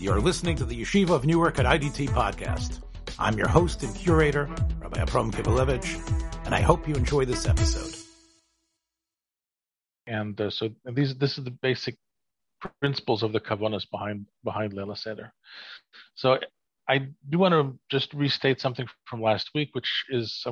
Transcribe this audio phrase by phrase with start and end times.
[0.00, 2.82] You're listening to the Yeshiva of Newark at IDT podcast.
[3.18, 4.48] I'm your host and curator,
[4.80, 7.96] Rabbi Abram Kibalevich, and I hope you enjoy this episode.
[10.06, 11.96] And uh, so these, this is the basic
[12.80, 15.32] principles of the kavanas behind behind Leila Seder.
[16.14, 16.38] So
[16.88, 20.46] I do want to just restate something from last week, which is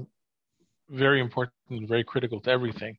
[0.90, 2.96] very important and very critical to everything,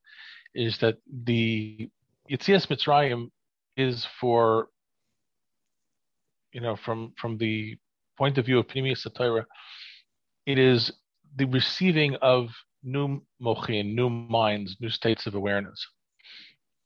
[0.56, 0.96] is that
[1.26, 1.90] the
[2.32, 3.32] Yitzias Mitzrayim
[3.76, 4.70] is for,
[6.58, 7.78] you know, from from the
[8.18, 9.46] point of view of Pneumius Satira,
[10.48, 10.92] it is
[11.36, 12.50] the receiving of
[12.84, 15.80] new mochin, new minds, new states of awareness.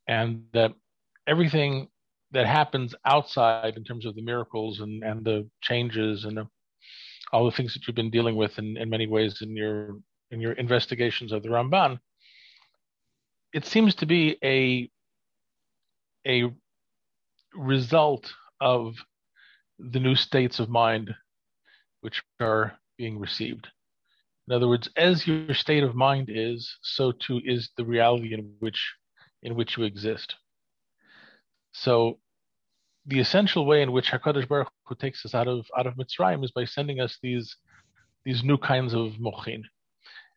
[0.09, 0.73] And that
[1.25, 1.87] everything
[2.31, 6.47] that happens outside in terms of the miracles and, and the changes and the,
[7.31, 9.95] all the things that you've been dealing with in, in many ways in your
[10.31, 11.97] in your investigations of the Ramban,
[13.53, 14.89] it seems to be a
[16.27, 16.51] a
[17.55, 18.95] result of
[19.89, 21.13] the new states of mind
[22.01, 23.67] which are being received.
[24.47, 28.53] In other words, as your state of mind is, so too is the reality in
[28.59, 28.93] which
[29.43, 30.35] in which you exist.
[31.71, 32.19] So
[33.05, 36.43] the essential way in which Hakadosh Baruch Hu takes us out of out of Mitzrayim
[36.43, 37.55] is by sending us these
[38.25, 39.63] these new kinds of mochin,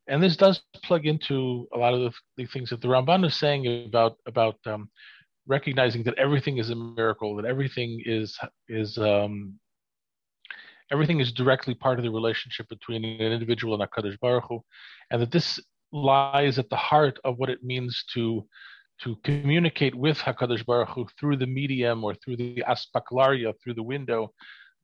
[0.06, 3.36] and this does plug into a lot of the, the things that the Ramban is
[3.36, 4.90] saying about about um,
[5.46, 9.58] recognizing that everything is a miracle, that everything is is um,
[10.90, 14.60] everything is directly part of the relationship between an individual and Hakadosh Baruch Hu,
[15.10, 15.60] and that this
[15.92, 18.46] lies at the heart of what it means to
[19.02, 23.82] to communicate with Hakadosh Baruch Hu through the medium or through the aspaklaria, through the
[23.82, 24.32] window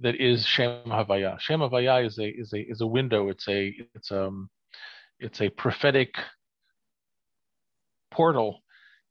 [0.00, 1.39] that is Shem Havaya.
[1.41, 3.28] Shem Havaya is a is a is a window.
[3.28, 4.48] It's a it's um
[5.19, 6.14] it's a prophetic
[8.11, 8.61] portal,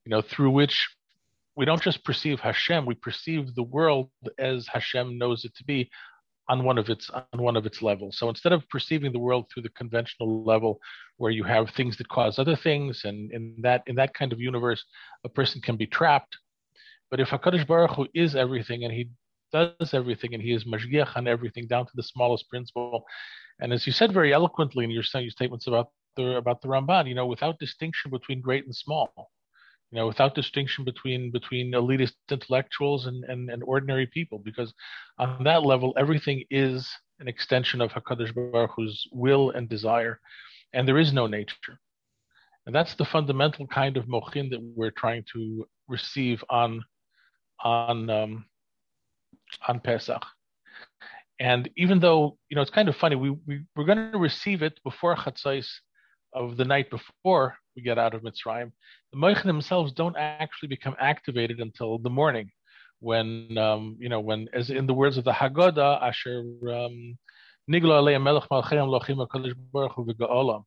[0.05, 0.89] you know, through which
[1.59, 5.89] we don't just perceive Hashem, we perceive the world as Hashem knows it to be
[6.47, 8.17] on one of its on one of its levels.
[8.17, 10.79] So instead of perceiving the world through the conventional level,
[11.17, 14.39] where you have things that cause other things, and in that in that kind of
[14.39, 14.85] universe,
[15.25, 16.33] a person can be trapped.
[17.11, 19.09] But if Hakadosh Baruch Hu is everything, and He
[19.51, 23.03] does everything, and He is mashgiach on everything down to the smallest principle,
[23.59, 27.09] and as you said very eloquently in your, your statements about the about the Ramban,
[27.09, 29.29] you know, without distinction between great and small,
[29.91, 34.73] you know, without distinction between between elitist intellectuals and, and, and ordinary people, because
[35.17, 36.89] on that level, everything is
[37.19, 40.19] an extension of Hakadosh Baruch Hu's will and desire,
[40.73, 41.79] and there is no nature,
[42.65, 46.83] and that's the fundamental kind of mochin that we're trying to receive on
[47.63, 48.45] on um,
[49.67, 50.23] on Pesach.
[51.39, 54.61] And even though you know it's kind of funny, we, we we're going to receive
[54.61, 55.67] it before Chatzais
[56.33, 58.71] of the night before we get out of Mitzrayim,
[59.11, 62.49] the Moichin themselves don't actually become activated until the morning,
[62.99, 66.39] when um, you know when, as in the words of the Haggadah, Asher
[66.77, 67.17] um,
[67.71, 70.63] Nigla Alei Melech Malcheim Lochim Hakadosh Baruch Hu V'Ga'olam.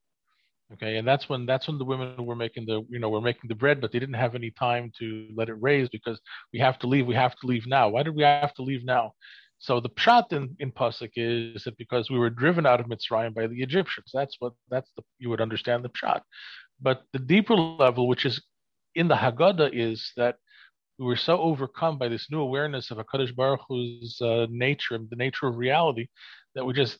[0.73, 3.47] Okay, and that's when that's when the women were making the you know were making
[3.47, 6.19] the bread, but they didn't have any time to let it raise because
[6.51, 7.05] we have to leave.
[7.05, 7.89] We have to leave now.
[7.89, 9.11] Why did we have to leave now?
[9.63, 13.33] So the pshat in, in pasuk is that because we were driven out of Mitzrayim
[13.33, 14.09] by the Egyptians.
[14.13, 16.21] That's what that's the you would understand the pshat.
[16.83, 18.41] But the deeper level, which is
[18.93, 20.35] in the Haggadah, is that
[20.99, 25.09] we were so overcome by this new awareness of Hakadosh Baruch Hu's uh, nature, and
[25.09, 26.07] the nature of reality,
[26.55, 26.99] that we just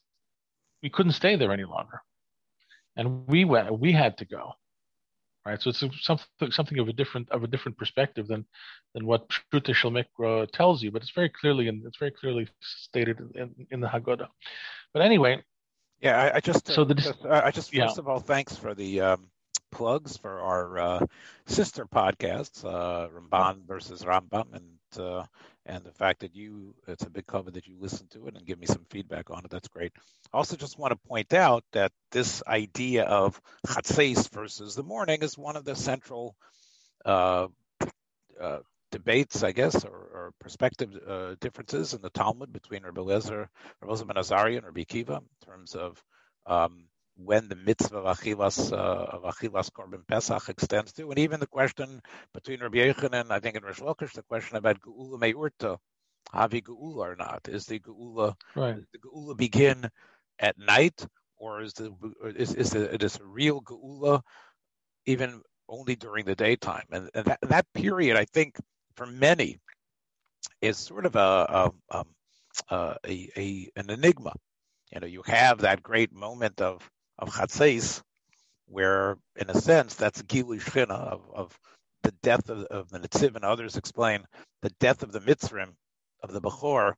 [0.81, 2.01] we couldn't stay there any longer,
[2.95, 3.79] and we went.
[3.79, 4.53] We had to go
[5.45, 5.61] right?
[5.61, 8.45] So it's something something of a different of a different perspective than
[8.93, 13.19] than what Pshuta Shalmikra tells you, but it's very clearly and it's very clearly stated
[13.35, 14.27] in, in the Haggadah.
[14.93, 15.43] But anyway,
[16.01, 17.99] yeah, I, I just so the just, I just first yeah.
[17.99, 19.27] of all thanks for the um,
[19.73, 21.05] plugs for our uh,
[21.45, 25.25] sister podcasts, uh, Ramban versus Rambam, and uh,
[25.65, 28.45] and the fact that you it's a big cover that you listen to it and
[28.45, 29.51] give me some feedback on it.
[29.51, 29.91] That's great.
[30.31, 35.37] Also just want to point out that this idea of chatzes versus the morning is
[35.37, 36.35] one of the central
[37.05, 37.47] uh,
[38.39, 38.59] uh,
[38.91, 43.47] debates, I guess, or, or perspective uh, differences in the Talmud between Rabbi Lezer,
[43.81, 46.01] Rabbi Ben Azariah, and Rabbi Akiva in terms of
[46.45, 51.39] um, when the mitzvah of achilas uh, of achilas korban pesach extends to, and even
[51.39, 52.01] the question
[52.33, 55.77] between Rabbi Yochanan, I think in Reish Lakish, the question about geula me'urta,
[56.33, 57.47] havi geula or not?
[57.47, 58.77] Is the geula right.
[58.91, 59.89] the geula begin
[60.39, 61.05] at night,
[61.37, 61.93] or is the
[62.35, 64.21] is is the, it is a real geula
[65.05, 66.85] even only during the daytime?
[66.91, 68.57] And, and that, that period, I think,
[68.95, 69.59] for many,
[70.61, 72.07] is sort of a a, um,
[72.71, 72.97] a,
[73.37, 74.33] a an enigma.
[74.91, 76.89] You know, you have that great moment of
[77.23, 78.01] of Chatzais,
[78.67, 81.59] where in a sense that's Gilui Shchina of, of
[82.03, 84.25] the death of, of the Netziv and others explain
[84.61, 85.73] the death of the Mitzrim
[86.21, 86.93] of the Bechor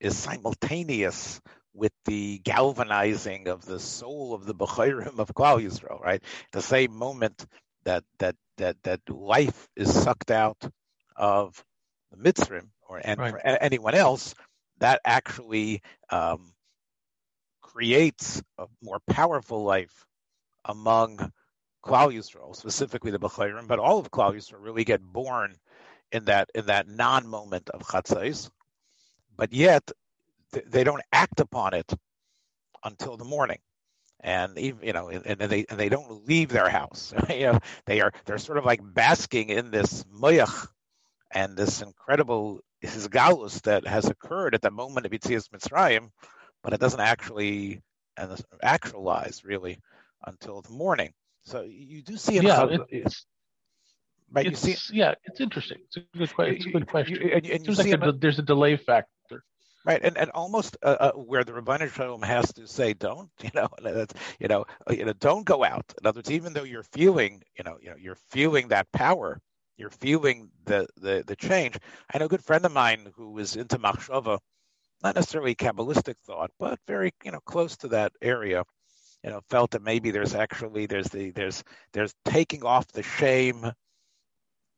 [0.00, 1.40] is simultaneous
[1.72, 6.22] with the galvanizing of the soul of the Bechayrim of Klal Yisrael, right?
[6.52, 7.46] The same moment
[7.84, 10.58] that that that that life is sucked out
[11.16, 11.62] of
[12.10, 13.30] the Mitzrim or and right.
[13.30, 14.34] for anyone else,
[14.78, 16.52] that actually um,
[17.72, 20.06] creates a more powerful life
[20.64, 21.16] among
[21.84, 25.54] Klal Yisrael, specifically the Bechayrim, but all of Klal Yisrael really get born
[26.12, 28.50] in that in that non-moment of Chatzais,
[29.36, 29.90] but yet
[30.66, 31.92] they don't act upon it
[32.84, 33.58] until the morning.
[34.22, 37.14] And even you know and, they and they don't leave their house.
[37.30, 40.66] You know they are they're sort of like basking in this moyach
[41.30, 46.10] and this incredible hisgalus that has occurred at the moment of Yitzias Mitzrayim,
[46.62, 47.82] but it doesn't actually
[48.16, 49.80] and actualize really
[50.26, 51.12] until the morning.
[51.42, 53.24] So you do see yeah, it, it's,
[54.30, 55.78] right, it's, you see, yeah, it's interesting.
[55.86, 56.56] It's a good, question.
[56.56, 57.16] It's a good question.
[57.16, 59.08] You, and, and it seems like a, there's a delay factor.
[59.82, 63.30] Right, and and almost uh, uh, where the Ribbono Shel Olam has to say, don't,
[63.42, 63.68] you know,
[64.38, 65.94] you know, uh, you know, don't go out.
[66.00, 69.40] In other words, even though you're feeling, you know, you know, you're feeling that power,
[69.78, 71.78] you're feeling the the the change.
[72.12, 74.38] I know a good friend of mine who was into machshava,
[75.02, 78.64] not necessarily kabbalistic thought, but very, you know, close to that area.
[79.24, 81.62] You know, felt that maybe there's actually there's the there's
[81.92, 83.70] there's taking off the shame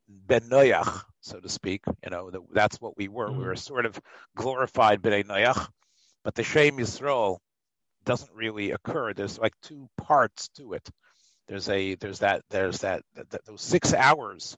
[0.09, 1.83] ben noyach, so to speak.
[2.03, 3.29] You know, the, that's what we were.
[3.29, 3.39] Mm-hmm.
[3.39, 4.01] We were sort of
[4.37, 5.69] glorified ben noyach,
[6.25, 7.39] but the shame Yisrael
[8.05, 9.13] doesn't really occur.
[9.13, 10.89] There's like two parts to it.
[11.49, 14.57] There's a there's that there's that, that those six hours,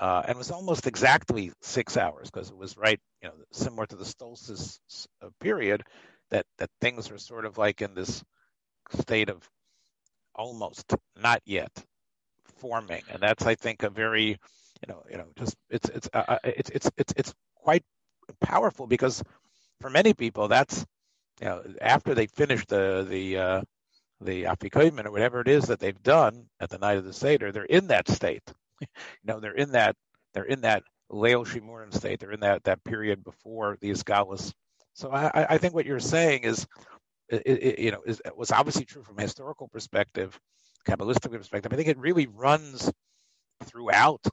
[0.00, 3.86] uh, and it was almost exactly six hours because it was right, you know, similar
[3.86, 4.80] to the solstice
[5.22, 5.82] uh, period.
[6.30, 8.22] That that things are sort of like in this
[9.00, 9.48] state of
[10.34, 11.70] almost not yet
[12.58, 14.38] forming, and that's I think a very
[14.86, 17.84] you know, you know, just it's it's uh, uh, it's it's it's it's quite
[18.40, 19.22] powerful because
[19.80, 20.84] for many people that's
[21.40, 23.62] you know after they finish the the uh,
[24.20, 27.52] the afikoyman or whatever it is that they've done at the night of the seder,
[27.52, 28.42] they're in that state.
[28.80, 28.86] you
[29.24, 29.96] know, they're in that
[30.34, 32.20] they're in that Shimurim state.
[32.20, 34.52] They're in that that period before the Iskalis.
[34.94, 36.66] So I, I think what you're saying is,
[37.28, 40.38] it, it, you know, is was obviously true from a historical perspective,
[40.88, 41.72] kabbalistic perspective.
[41.72, 42.90] I think it really runs
[43.64, 44.24] throughout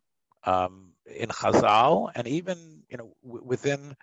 [0.45, 3.95] um, in Chazal and even you know w- within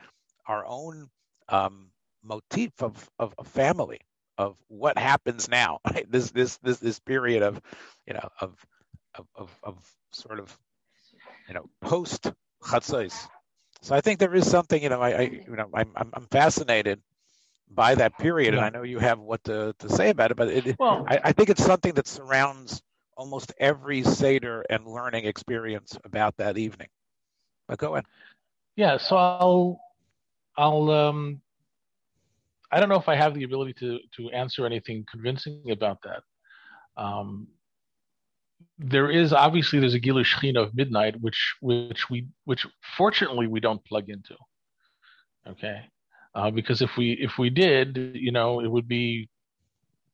[0.46, 1.08] our own
[1.48, 1.90] um,
[2.22, 4.00] motif of, of, of family
[4.38, 5.80] of what happens now.
[5.92, 6.10] Right?
[6.10, 7.60] This this this this period of
[8.06, 8.56] you know of
[9.14, 10.56] of of, of sort of
[11.48, 13.28] you know post Chatzos.
[13.82, 17.00] So I think there is something you know I, I you know I'm I'm fascinated
[17.70, 18.58] by that period, yeah.
[18.58, 21.20] and I know you have what to, to say about it, but it, well, I,
[21.24, 22.82] I think it's something that surrounds
[23.16, 26.88] almost every Seder and learning experience about that evening.
[27.68, 28.06] But go ahead.
[28.76, 29.80] Yeah, so I'll,
[30.56, 31.40] I'll, um,
[32.72, 36.22] I don't know if I have the ability to to answer anything convincing about that.
[36.96, 37.48] Um,
[38.80, 42.66] there is obviously there's a Gilui Shechina of midnight, which which we which
[42.96, 44.36] fortunately we don't plug into.
[45.46, 45.82] Okay,
[46.34, 49.28] uh, because if we if we did, you know, it would be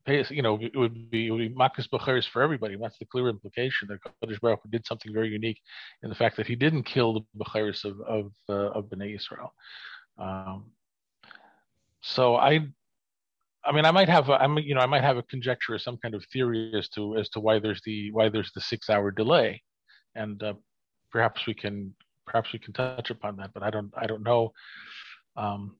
[0.07, 2.77] you know, it would be it would be makas b'cheres for everybody.
[2.77, 5.61] That's the clear implication that Kodesh Baruch did something very unique
[6.03, 9.53] in the fact that he didn't kill the b'cheres of of uh, of Bnei Israel.
[10.19, 10.71] Um,
[12.03, 12.69] so I,
[13.67, 15.79] I mean, I might have, a, I'm, you know, I might have a conjecture or
[15.79, 18.89] some kind of theory as to as to why there's the why there's the six
[18.89, 19.63] hour delay,
[20.15, 20.55] and uh,
[21.11, 21.95] perhaps we can
[22.27, 24.53] perhaps we can touch upon that, but I don't I don't know.
[25.37, 25.77] Um,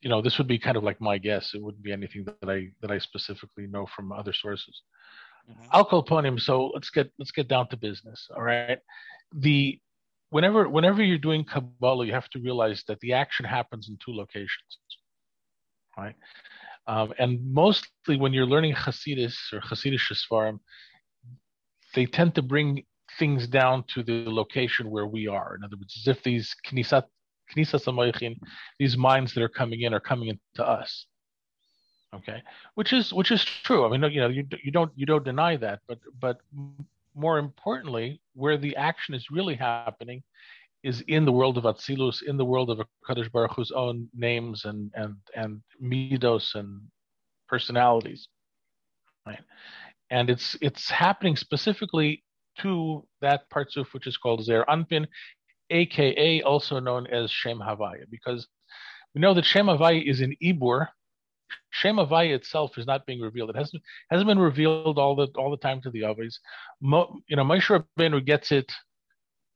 [0.00, 1.52] you know, this would be kind of like my guess.
[1.54, 4.82] It wouldn't be anything that I that I specifically know from other sources.
[5.50, 6.24] Mm-hmm.
[6.24, 6.38] Him.
[6.38, 8.28] So let's get let's get down to business.
[8.34, 8.78] All right.
[9.34, 9.78] The
[10.30, 14.12] whenever whenever you're doing Kabbalah, you have to realize that the action happens in two
[14.12, 14.78] locations.
[15.98, 16.14] Right.
[16.86, 20.58] Um, and mostly when you're learning Hasidus or Hasidic Sfarim,
[21.94, 22.84] they tend to bring
[23.18, 25.54] things down to the location where we are.
[25.56, 27.04] In other words, as if these Knisat
[28.78, 31.06] these minds that are coming in are coming into us.
[32.14, 32.42] Okay,
[32.74, 33.84] which is which is true.
[33.84, 36.38] I mean, you know, you you don't you don't deny that, but but
[37.14, 40.22] more importantly, where the action is really happening
[40.82, 44.64] is in the world of Atzilus, in the world of Kadosh Baruch Hu's own names
[44.64, 46.80] and and and midos and
[47.48, 48.28] personalities,
[49.26, 49.40] right?
[50.10, 52.24] And it's it's happening specifically
[52.58, 55.06] to that partsuf which is called Zer Anpin,
[55.70, 58.46] aka also known as Shem Havaya, because
[59.14, 60.88] we know that Shem Havaya is in Ibur.
[61.70, 63.50] Shem Havaya itself is not being revealed.
[63.50, 66.36] It hasn't hasn't been revealed all the all the time to the Avos.
[66.80, 68.72] Mo, you know, Moshe Rabbeinu gets it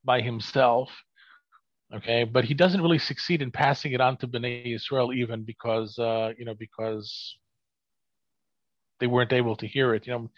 [0.04, 0.90] by himself.
[1.95, 5.99] Okay, but he doesn't really succeed in passing it on to Bnei Israel even because
[5.99, 7.37] uh, you know because
[9.01, 10.07] they weren't able to hear it.
[10.07, 10.31] You know,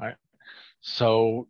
[0.00, 0.16] right?
[0.80, 1.48] So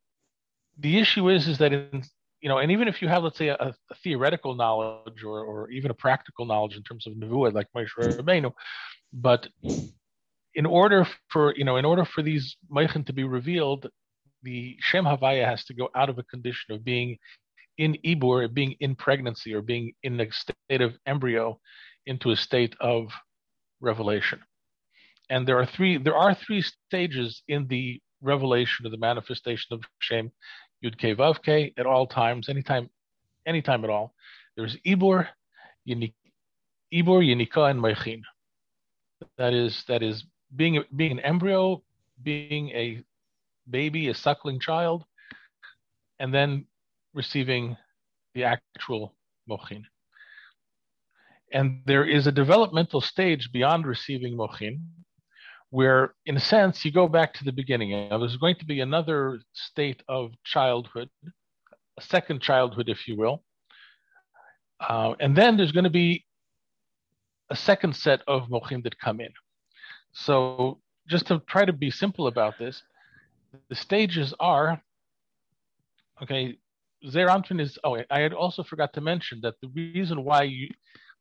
[0.79, 2.03] the issue is is that in
[2.41, 5.71] you know, and even if you have, let's say, a, a theoretical knowledge or, or
[5.71, 8.53] even a practical knowledge in terms of nevuah, like Moshe Rabbeinu,
[9.13, 9.49] but
[10.55, 13.89] in order for you know, in order for these meichin to be revealed,
[14.47, 17.19] the Shem Havaya has to go out of a condition of being
[17.79, 21.59] in Ibur, being in pregnancy, or being in a state of embryo,
[22.07, 23.09] into a state of
[23.81, 24.39] revelation.
[25.29, 29.83] And there are three there are three stages in the revelation of the manifestation of
[29.99, 30.31] Shem
[30.85, 32.89] Yud K Vav K at all times, anytime,
[33.47, 34.15] anytime at all.
[34.57, 35.27] There's Ibur,
[35.89, 36.13] Ibur,
[36.93, 38.23] Yenika, and Meichin.
[39.39, 40.25] That is that is
[40.55, 41.83] being being an embryo,
[42.23, 43.03] being a
[43.69, 45.05] baby, a suckling child,
[46.19, 46.67] and then
[47.15, 47.77] receiving
[48.35, 49.15] the actual
[49.49, 49.85] mochin.
[51.53, 54.81] And there is a developmental stage beyond receiving mochin,
[55.71, 57.91] where, in a sense, you go back to the beginning.
[58.09, 61.09] Now, there's going to be another state of childhood,
[61.99, 63.43] a second childhood, if you will.
[64.81, 66.25] Uh, and then there's going to be
[67.51, 69.33] a second set of mochim that come in.
[70.13, 72.83] So, just to try to be simple about this,
[73.69, 74.81] the stages are
[76.23, 76.59] okay.
[77.09, 77.79] Zeir Anpin is.
[77.85, 80.69] Oh, I had also forgot to mention that the reason why you,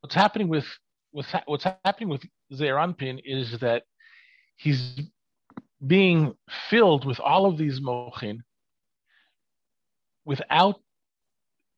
[0.02, 0.66] what's happening with
[1.12, 2.24] what's, ha- what's happening with
[2.54, 3.84] Zeir Anpin is that
[4.56, 5.00] he's
[5.86, 6.34] being
[6.70, 8.40] filled with all of these mochin
[10.26, 10.80] without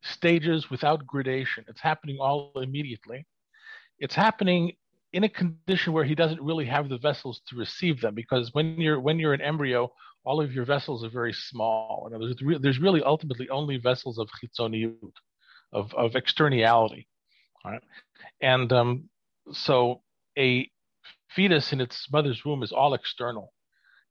[0.04, 1.66] stages, without gradation.
[1.68, 3.26] It's happening all immediately.
[4.00, 4.74] It's happening
[5.14, 8.80] in a condition where he doesn't really have the vessels to receive them because when
[8.80, 9.92] you're when you're an embryo,
[10.28, 12.10] all of your vessels are very small.
[12.12, 15.14] And there's, there's really ultimately only vessels of chitzoniyut,
[15.72, 17.08] of, of externality.
[17.64, 17.82] Right?
[18.42, 19.10] And um,
[19.54, 20.02] so
[20.38, 20.70] a
[21.30, 23.54] fetus in its mother's womb is all external.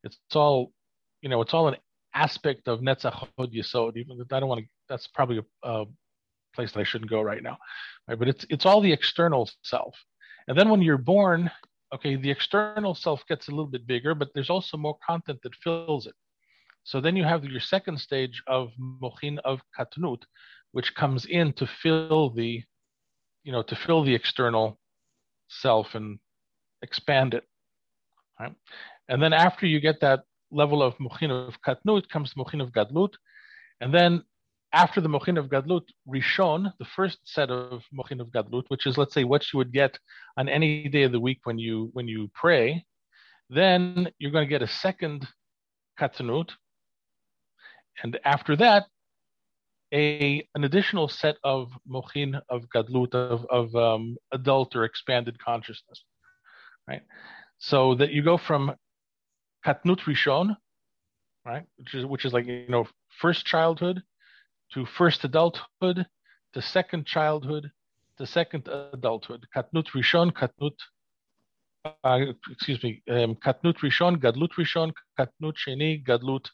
[0.04, 0.72] It's, it's all,
[1.20, 1.76] you know, it's all an
[2.14, 3.98] aspect of netzach hod yesod.
[3.98, 4.66] Even I don't want to.
[4.88, 5.84] That's probably a, a,
[6.54, 7.58] place that I shouldn't go right now.
[8.08, 8.18] Right?
[8.18, 9.94] But it's it's all the external self.
[10.48, 11.50] And then when you're born,
[11.94, 15.54] okay, the external self gets a little bit bigger, but there's also more content that
[15.56, 16.14] fills it.
[16.84, 20.22] So then you have your second stage of mochin of katnut,
[20.72, 22.62] which comes in to fill the,
[23.42, 24.78] you know, to fill the external
[25.48, 26.18] self and
[26.82, 27.44] expand it.
[28.38, 28.54] Right?
[29.08, 33.14] And then after you get that level of mochin of katnut comes mochin of gadlut,
[33.80, 34.22] and then
[34.72, 38.98] after the mochin of gadlut, rishon, the first set of mochin of gadlut, which is
[38.98, 39.98] let's say what you would get
[40.36, 42.84] on any day of the week when you when you pray,
[43.48, 45.26] then you're going to get a second
[45.98, 46.50] katnut,
[48.02, 48.86] and after that,
[49.94, 56.04] a an additional set of mochin of gadlut of of um, adult or expanded consciousness
[56.88, 57.02] right?
[57.58, 58.74] So that you go from
[59.64, 60.56] katnut rishon,
[61.44, 62.86] right, which is which is like you know
[63.20, 64.02] first childhood
[64.72, 66.06] to first adulthood
[66.52, 67.70] to second childhood
[68.18, 69.46] to second adulthood.
[69.54, 70.76] Katnut rishon, katnut.
[72.02, 76.46] Uh, excuse me, um, katnut rishon, gadlut rishon, katnut sheni, gadlut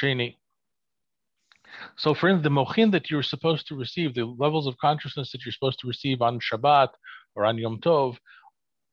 [0.00, 0.36] sheni.
[1.96, 5.44] So, for instance, the mochin that you're supposed to receive, the levels of consciousness that
[5.44, 6.88] you're supposed to receive on Shabbat
[7.34, 8.16] or on Yom Tov,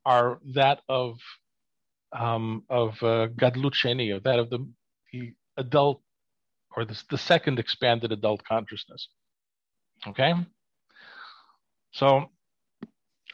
[0.05, 1.17] are that of
[2.11, 4.65] um, of uh, Gadlut Sheni, or that of the,
[5.11, 6.01] the adult
[6.75, 9.09] or the, the second expanded adult consciousness.
[10.07, 10.33] Okay,
[11.91, 12.29] so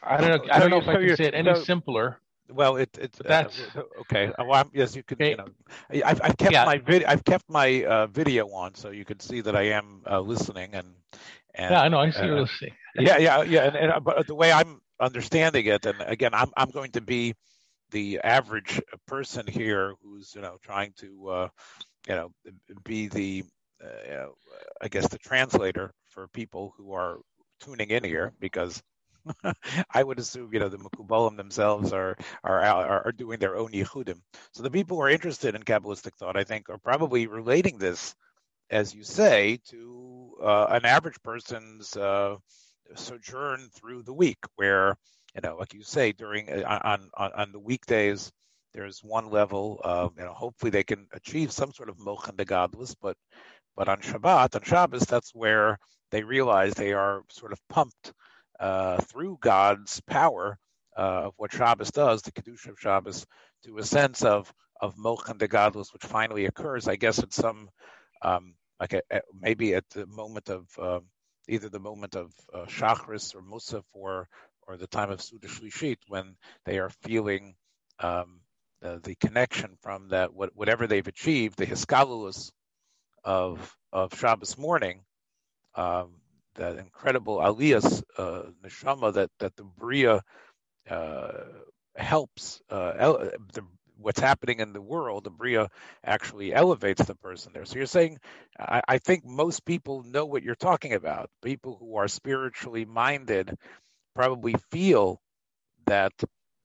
[0.03, 0.53] I don't know.
[0.53, 2.19] I don't know if I can say it any simpler.
[2.50, 4.31] Well, it, it's uh, that's uh, okay.
[4.38, 5.21] Well, yes, you could.
[5.21, 5.31] Okay.
[5.31, 6.65] You know, I've, I've kept yeah.
[6.65, 10.01] my vid, I've kept my uh, video on, so you can see that I am
[10.10, 10.71] uh, listening.
[10.74, 10.88] And,
[11.55, 12.00] and yeah, I know.
[12.00, 12.74] I see uh, you're listening.
[12.95, 13.63] yeah, yeah, yeah.
[13.63, 15.86] And, and, but the way I'm understanding it.
[15.86, 17.33] And again, I'm I'm going to be
[17.91, 21.48] the average person here who's you know trying to uh,
[22.08, 22.31] you know
[22.84, 23.43] be the
[23.84, 24.27] uh,
[24.81, 27.17] I guess the translator for people who are
[27.60, 28.81] tuning in here because
[29.93, 33.72] I would assume you know the Mukubalim themselves are, are are are doing their own
[33.72, 34.22] yichudim.
[34.53, 38.15] So the people who are interested in Kabbalistic thought, I think, are probably relating this,
[38.70, 42.38] as you say, to uh, an average person's uh,
[42.96, 44.96] sojourn through the week where
[45.36, 48.31] you know like you say during uh, on on, on the weekdays
[48.74, 52.46] there's one level of you know hopefully they can achieve some sort of mochin de
[52.46, 53.18] gadlus but
[53.75, 55.78] but on Shabbat on Shabbos that's where
[56.12, 58.13] they realize they are sort of pumped
[58.60, 60.58] uh, through God's power
[60.98, 63.25] uh, of what Shabbos does the kedusha of Shabbos
[63.66, 64.51] to a sense of
[64.82, 67.70] of mochin de gadlus which finally occurs I guess at some
[68.22, 71.00] um, like a, a, maybe at the moment of uh,
[71.48, 74.28] either the moment of uh, Shachris or Musaf or
[74.68, 76.36] or the time of Suda Shlishit when
[76.66, 77.56] they are feeling
[78.00, 78.42] um,
[78.81, 82.51] the, connection from that what, whatever they've achieved, the hiskalulus
[83.23, 85.01] of of Shabbos morning,
[85.75, 86.15] um,
[86.55, 90.21] that incredible aliyas uh, neshama that that the bria
[90.89, 91.31] uh,
[91.95, 92.93] helps uh,
[93.53, 93.63] the
[94.01, 95.69] what's happening in the world, the Bria
[96.03, 97.65] actually elevates the person there.
[97.65, 98.19] So you're saying,
[98.59, 101.29] I, I, think most people know what you're talking about.
[101.43, 103.55] People who are spiritually minded
[104.15, 105.21] probably feel
[105.85, 106.13] that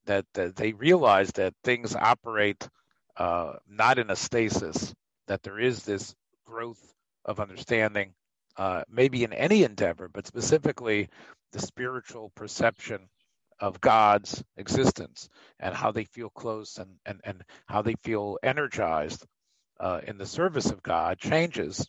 [0.07, 2.69] that, that they realize that things operate
[3.17, 4.95] uh, not in a stasis,
[5.27, 6.81] that there is this growth
[7.25, 8.15] of understanding,
[8.57, 11.09] uh, maybe in any endeavor, but specifically
[11.53, 13.09] the spiritual perception
[13.59, 19.25] of God's existence and how they feel close and, and, and how they feel energized
[19.81, 21.87] uh, in the service of God changes,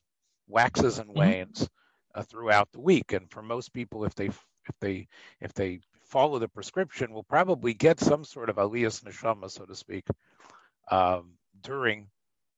[0.48, 1.20] waxes and mm-hmm.
[1.20, 1.70] wanes
[2.16, 3.14] uh, throughout the week.
[3.14, 5.08] And for most people, if they if they
[5.40, 9.76] if they follow the prescription, will probably get some sort of aliyas neshama, so to
[9.76, 10.06] speak,
[10.90, 12.08] um, during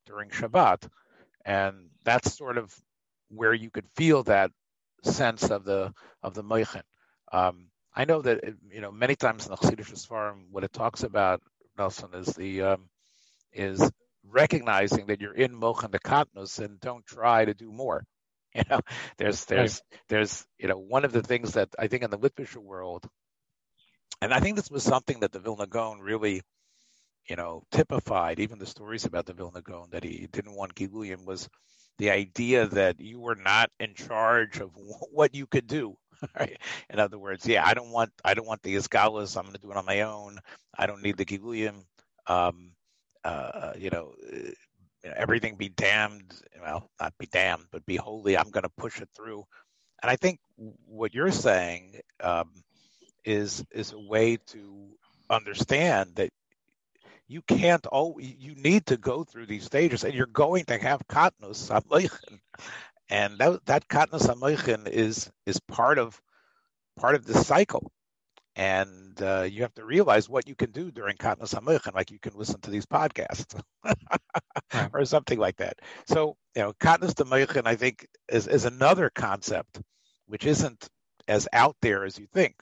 [0.05, 0.87] during Shabbat,
[1.45, 2.73] and that's sort of
[3.29, 4.51] where you could feel that
[5.03, 6.81] sense of the of the moichin.
[7.31, 11.03] Um, I know that you know many times in the Chassidishe Sfarim, what it talks
[11.03, 11.41] about,
[11.77, 12.89] Nelson, is the um,
[13.53, 13.91] is
[14.23, 18.03] recognizing that you're in Mochan Katnus and don't try to do more.
[18.55, 18.79] You know,
[19.17, 19.99] there's there's right.
[20.09, 23.07] there's you know one of the things that I think in the literature world,
[24.21, 26.41] and I think this was something that the Vilna Gaon really,
[27.29, 28.39] you know, typified.
[28.39, 31.49] Even the stories about the Vilna Gaon that he didn't want Giluyim was
[31.97, 34.71] the idea that you were not in charge of
[35.11, 35.97] what you could do
[36.39, 36.57] right?
[36.89, 39.37] In other words, yeah, I don't want I don't want the Isgalas.
[39.37, 40.39] I'm going to do it on my own.
[40.77, 41.83] I don't need the Giluyim.
[42.27, 42.71] Um,
[43.23, 44.51] uh, you know, uh,
[45.03, 46.33] you know, everything be damned.
[46.61, 48.37] Well, not be damned, but be holy.
[48.37, 49.43] I'm going to push it through.
[50.01, 50.39] And I think
[50.85, 52.51] what you're saying um,
[53.25, 54.89] is is a way to
[55.29, 56.29] understand that
[57.27, 61.01] you can't always you need to go through these stages and you're going to have
[61.07, 61.71] katnus
[63.09, 66.19] and that that katnas hamoichin is is part of
[66.97, 67.91] part of the cycle,
[68.55, 72.19] and uh, you have to realize what you can do during katnas hamoichin, like you
[72.19, 73.59] can listen to these podcasts
[74.93, 75.79] or something like that.
[76.07, 79.81] So you know, katnas hamoichin, I think, is is another concept
[80.27, 80.87] which isn't
[81.27, 82.55] as out there as you think.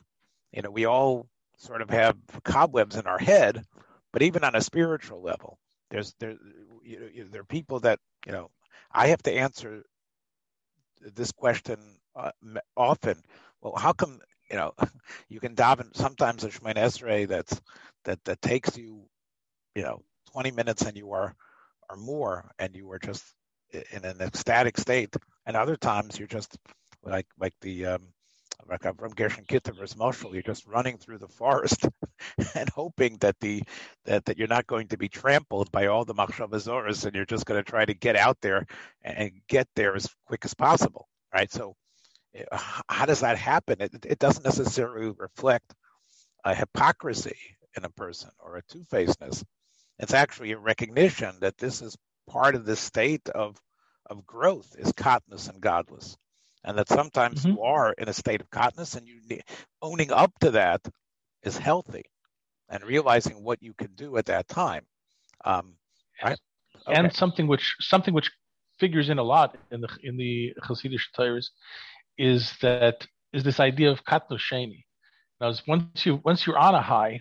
[0.54, 3.64] You know, we all sort of have cobwebs in our head,
[4.14, 6.36] but even on a spiritual level, there's there
[6.84, 8.50] you know, there are people that you know
[8.92, 9.84] I have to answer
[11.02, 11.78] this question
[12.16, 12.32] uh,
[12.76, 13.22] often.
[13.62, 14.74] Well, how come you know
[15.30, 17.60] you can daven sometimes a Shemoneh Esrei that's
[18.06, 19.04] that that takes you
[19.76, 21.36] you know 20 minutes and you are
[21.90, 23.24] or more and you are just
[23.92, 26.58] in an ecstatic state, and other times you're just
[27.04, 28.04] like like the um,
[28.70, 31.88] like from Gershon Kitover's Moshel, you're just running through the forest
[32.56, 33.63] and hoping that the
[34.06, 37.26] that, that you're not going to be trampled by all the machshavos zaros and you're
[37.26, 38.65] just going to try to get out there
[39.04, 41.52] and get there as quick as possible, right?
[41.52, 41.76] So
[42.36, 43.78] eh, how does that happen?
[43.80, 45.74] It, it doesn't necessarily reflect
[46.43, 47.38] a hypocrisy
[47.76, 49.43] in a person or a two-facedness.
[50.00, 51.96] It's actually a recognition that this is
[52.28, 53.58] part of the state of
[54.10, 56.15] of growth is katnus and gadlus
[56.63, 57.52] and that sometimes mm-hmm.
[57.52, 59.39] you are in a state of katnus and you
[59.82, 60.82] owning up to that
[61.43, 62.04] is healthy
[62.70, 64.86] and realizing what you can do at that time
[65.46, 65.76] um,
[66.24, 66.39] right?
[66.88, 67.00] okay.
[67.00, 68.32] and something which something which
[68.80, 71.48] figures in a lot in the in the Hasidic Torahs
[72.17, 74.84] is that is this idea of katnus sheni
[75.39, 77.20] now once you once you're on a high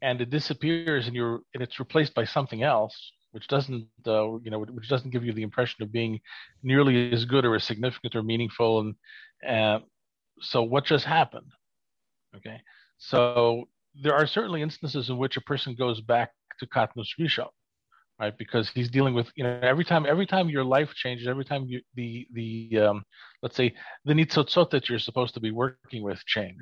[0.00, 4.50] and it disappears and you're and it's replaced by something else which doesn't uh, you
[4.50, 6.20] know which doesn't give you the impression of being
[6.62, 8.94] nearly as good or as significant or meaningful and
[9.48, 9.78] uh,
[10.40, 11.50] so what just happened?
[12.36, 12.60] Okay.
[12.98, 13.64] So
[14.00, 17.46] there are certainly instances in which a person goes back to katnus risha
[18.18, 18.36] right?
[18.36, 21.64] Because he's dealing with you know every time every time your life changes every time
[21.66, 23.04] you the the um,
[23.42, 26.60] let's say the nitzotzot that you're supposed to be working with change.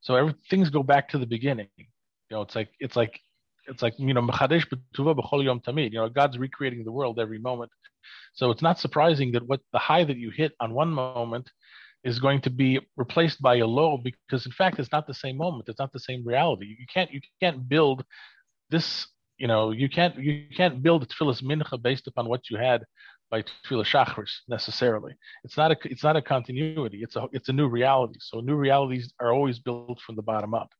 [0.00, 1.68] So every, things go back to the beginning.
[1.76, 1.86] You
[2.30, 3.20] know it's like it's like
[3.66, 5.92] it's like you know tamid.
[5.92, 7.70] You know, God's recreating the world every moment.
[8.34, 11.50] So it's not surprising that what the high that you hit on one moment
[12.04, 15.36] is going to be replaced by a low because in fact it's not the same
[15.36, 15.68] moment.
[15.68, 16.66] It's not the same reality.
[16.66, 18.04] You can't you can't build
[18.70, 19.06] this.
[19.38, 22.84] You know, you can't you can't build tefillas mincha based upon what you had
[23.30, 25.14] by tefillah shachris necessarily.
[25.44, 27.02] It's not a it's not a continuity.
[27.02, 28.18] It's a it's a new reality.
[28.20, 30.70] So new realities are always built from the bottom up.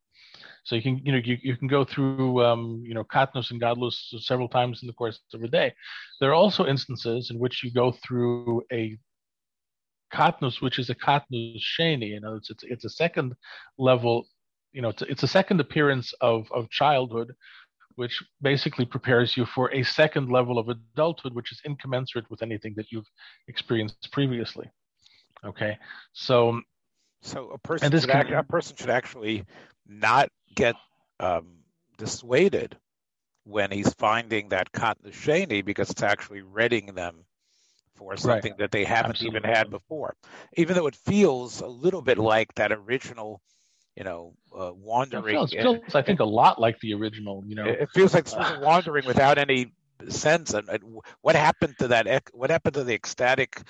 [0.65, 3.61] So you can, you know, you, you can go through, um, you know, katnos and
[3.61, 5.73] gadlus several times in the course of a day.
[6.21, 8.99] There are also instances in which you go through a
[10.13, 12.09] katnos, which is a katnos sheni.
[12.09, 13.35] You know, it's, it's it's a second
[13.79, 14.27] level.
[14.73, 17.35] You know, it's it's a second appearance of of childhood,
[17.97, 22.75] which basically prepares you for a second level of adulthood, which is incommensurate with anything
[22.77, 23.11] that you've
[23.49, 24.71] experienced previously.
[25.45, 25.77] Okay,
[26.13, 26.61] so
[27.23, 29.45] so a person should act, a person should actually
[30.01, 30.75] not get
[31.21, 31.59] um,
[31.99, 32.77] dissuaded
[33.45, 37.25] when he's finding that katnos sheni because it's actually readying them
[37.95, 38.59] for something right.
[38.59, 39.39] that they haven't Absolutely.
[39.39, 40.15] even had before,
[40.57, 43.41] even though it feels a little bit like that original
[43.97, 45.35] you know, uh, wandering.
[45.35, 47.45] It feels, feels, I think, a lot like the original.
[47.47, 49.73] You know, it feels like uh, wandering without any
[50.09, 50.55] sense.
[50.55, 50.83] And, and,
[51.21, 52.25] what happened to that?
[52.33, 53.61] What happened to the ecstatic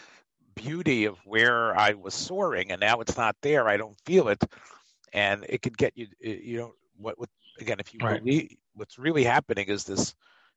[0.55, 3.69] beauty of where I was soaring, and now it's not there.
[3.69, 4.43] I don't feel it,
[5.13, 6.09] and it could get you.
[6.21, 7.19] You know, what?
[7.19, 7.29] what
[7.61, 8.23] again, if you right.
[8.23, 10.15] believe, what's really happening is this,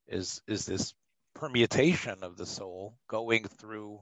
[0.08, 0.94] is is this
[1.34, 4.00] permutation of the soul going through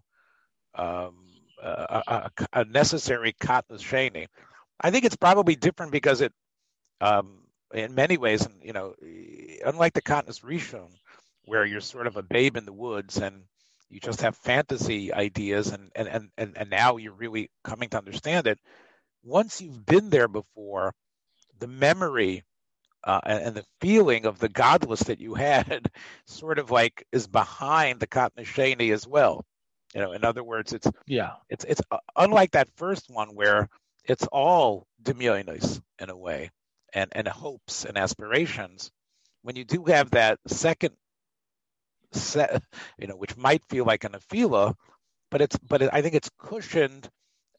[0.77, 1.27] um,
[1.63, 4.29] a, a, a necessary katnos sheni
[4.81, 6.33] I think it's probably different because it,
[7.01, 7.39] um,
[7.73, 8.95] in many ways, and you know,
[9.65, 10.91] unlike the katnos rishon,
[11.45, 13.43] where you're sort of a babe in the woods and
[13.91, 17.99] you just have fantasy ideas, and and and and, and now you're really coming to
[17.99, 18.59] understand it.
[19.25, 20.93] Once you've been there before,
[21.59, 22.45] the memory
[23.05, 25.91] uh, and, and, the feeling of the gadlus that you had
[26.27, 29.45] sort of like is behind the katnos sheni as well.
[29.95, 33.69] You know, in other words, it's yeah, it's it's uh, unlike that first one where
[34.05, 36.51] it's all demionis in a way,
[36.93, 38.91] and and hopes and aspirations.
[39.43, 40.95] When you do have that second
[42.13, 42.63] set,
[42.99, 44.75] you know, which might feel like an afila,
[45.31, 47.09] but it's but it, I think it's cushioned,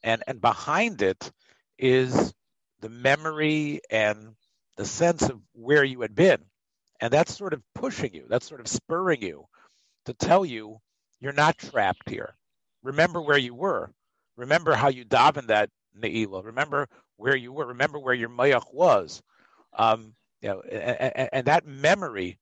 [0.02, 1.30] and and behind it
[1.78, 2.34] is
[2.80, 4.34] the memory and
[4.76, 6.40] the sense of where you had been,
[7.00, 8.26] and that's sort of pushing you.
[8.28, 9.46] That's sort of spurring you
[10.06, 10.78] to tell you
[11.20, 12.34] you're not trapped here.
[12.82, 13.90] Remember where you were.
[14.36, 16.44] Remember how you davened that Ne'ilah.
[16.44, 17.66] Remember where you were.
[17.66, 19.22] Remember where your mayach was.
[19.76, 22.38] Um, you know, and, and that memory,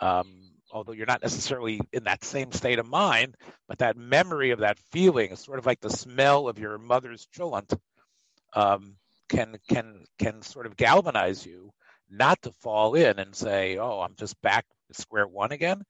[0.00, 3.36] um, although you're not necessarily in that same state of mind,
[3.68, 7.26] but that memory of that feeling is sort of like the smell of your mother's
[7.36, 7.76] cholent,
[8.54, 8.96] um,
[9.28, 11.72] can can can sort of galvanize you
[12.10, 15.82] not to fall in and say, "Oh, I'm just back to square one again,"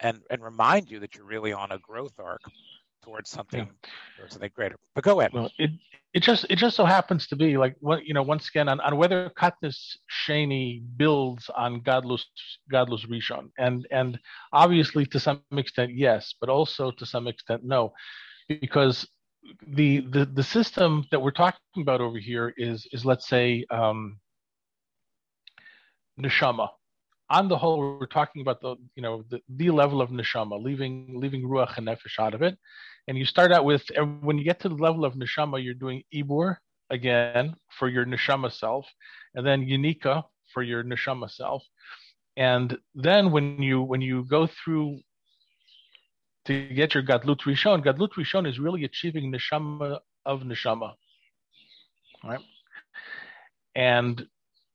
[0.00, 2.40] and and remind you that you're really on a growth arc
[3.02, 3.90] towards something yeah.
[4.16, 4.76] towards something greater.
[4.94, 5.32] But go ahead.
[5.32, 5.70] Well, it
[6.14, 8.80] it just it just so happens to be like what you know once again on,
[8.80, 12.24] on whether katnos sheni builds on godless
[12.72, 14.18] gadlus rishon and and
[14.52, 17.92] obviously to some extent yes, but also to some extent no,
[18.48, 19.06] because
[19.66, 24.18] the the the system that we're talking about over here is is let's say um,
[26.20, 26.68] neshama.
[27.30, 31.14] On the whole, we're talking about the you know the, the level of neshama, leaving
[31.18, 32.56] leaving ruach and nefesh out of it,
[33.08, 33.84] and you start out with
[34.20, 36.56] when you get to the level of neshama, you're doing ibur
[36.90, 38.86] again for your neshama self,
[39.34, 41.64] and then unika for your neshama self,
[42.36, 44.98] and then when you when you go through
[46.46, 50.94] to get your gadlut rishon, gadlut rishon is really achieving neshama of neshama,
[52.24, 52.40] right?
[53.74, 54.26] And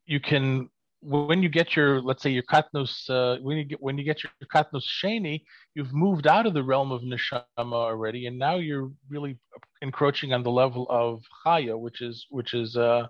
[0.06, 0.70] you can
[1.02, 4.22] when you get your let's say your katnos uh, when you get when you get
[4.24, 8.92] your katnos sheni you've moved out of the realm of neshama already and now you're
[9.10, 9.38] really
[9.82, 13.08] encroaching on the level of chaya which is which is uh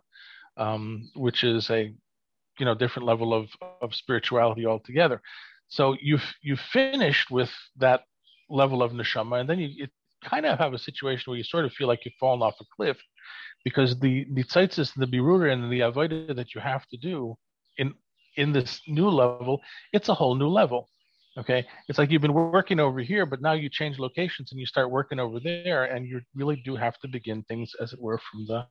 [0.58, 1.92] um which is a
[2.60, 3.50] you know different level of
[3.82, 5.20] of spirituality altogether
[5.68, 8.02] so you've you've finished with that
[8.50, 9.88] level of neshama and then you,
[10.24, 12.66] kind of have a situation where you sort of feel like you've fallen off a
[12.76, 12.98] cliff
[13.64, 17.36] because the the tzaitzis, the birura and the avodah that you have to do
[17.78, 17.94] in
[18.36, 19.62] in this new level,
[19.94, 20.90] it's a whole new level.
[21.38, 24.66] Okay, it's like you've been working over here, but now you change locations and you
[24.66, 28.20] start working over there, and you really do have to begin things, as it were,
[28.32, 28.66] from the.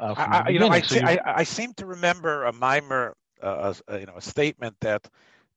[0.00, 3.16] Uh, from I, the you know, I, so I, I, seem to remember a mimer,
[3.40, 5.06] uh, a, you know, a statement that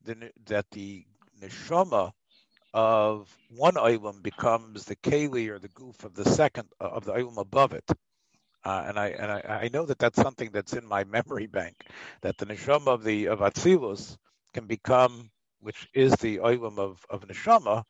[0.04, 1.04] the that the
[1.42, 2.12] neshama
[2.74, 7.12] of one olam becomes the keli or the guf of the second uh, of the
[7.12, 7.84] olam above it.
[8.64, 11.76] Uh, and I and I, I, know that that's something that's in my memory bank.
[12.22, 14.16] That the neshama of the of Atzilus
[14.52, 17.84] can become, which is the oilam of of neshama,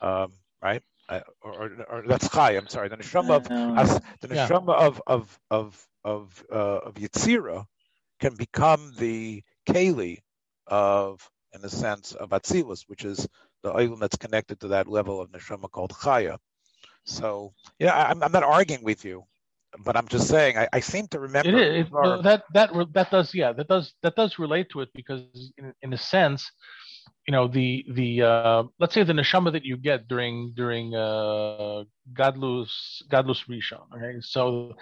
[0.00, 0.82] um, right?
[1.08, 2.52] Uh, or, or, or, that's chai.
[2.52, 2.88] I'm sorry.
[2.88, 4.86] The neshama of uh, the neshama yeah.
[4.86, 7.66] of of of of uh, of Yitzira
[8.20, 10.18] can become the keli
[10.66, 13.28] of, in the sense of Atzilus, which is
[13.64, 16.38] the oilam that's connected to that level of neshama called chaya.
[17.04, 19.24] So yeah, I'm, I'm not arguing with you
[19.82, 21.86] but I'm just saying I, I seem to remember it is.
[21.92, 22.22] our...
[22.22, 25.22] that that that does yeah that does that does relate to it because
[25.58, 26.50] in, in a sense
[27.26, 31.84] you know the the uh, let's say the neshama that you get during during uh,
[32.12, 34.20] gadlus gadlus rishon okay?
[34.20, 34.74] So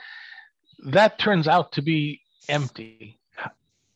[0.87, 3.21] that turns out to be empty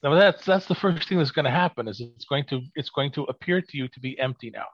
[0.06, 2.90] now that's that's the first thing that's going to happen is it's going to it's
[2.90, 4.66] going to appear to you to be empty now.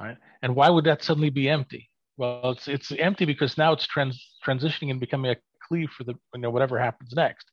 [0.00, 0.16] All right?
[0.42, 1.90] And why would that suddenly be empty?
[2.16, 6.14] Well it's it's empty because now it's trans transitioning and becoming a cleave for the
[6.34, 7.50] you know whatever happens next.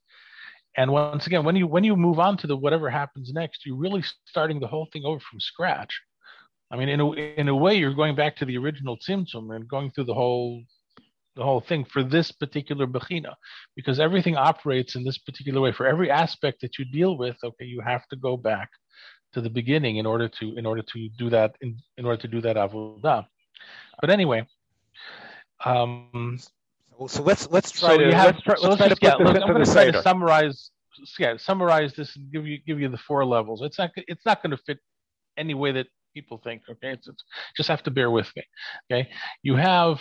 [0.77, 3.77] And once again when you when you move on to the whatever happens next you're
[3.77, 6.01] really starting the whole thing over from scratch.
[6.71, 9.67] I mean in a in a way you're going back to the original tzimtzum and
[9.67, 10.63] going through the whole
[11.35, 13.33] the whole thing for this particular bechina
[13.75, 17.65] because everything operates in this particular way for every aspect that you deal with okay
[17.65, 18.69] you have to go back
[19.33, 22.27] to the beginning in order to in order to do that in, in order to
[22.27, 23.25] do that avodah
[24.01, 24.45] but anyway
[25.65, 26.39] um
[27.07, 29.51] so let's let's try so to have, let's try, so let's to yeah, look, I'm
[29.51, 30.71] going to try to summarize
[31.19, 33.61] yeah summarize this and give you give you the four levels.
[33.61, 34.79] It's not it's not going to fit
[35.37, 36.61] any way that people think.
[36.69, 37.23] Okay, it's, it's
[37.57, 38.43] just have to bear with me.
[38.89, 39.09] Okay,
[39.43, 39.99] you have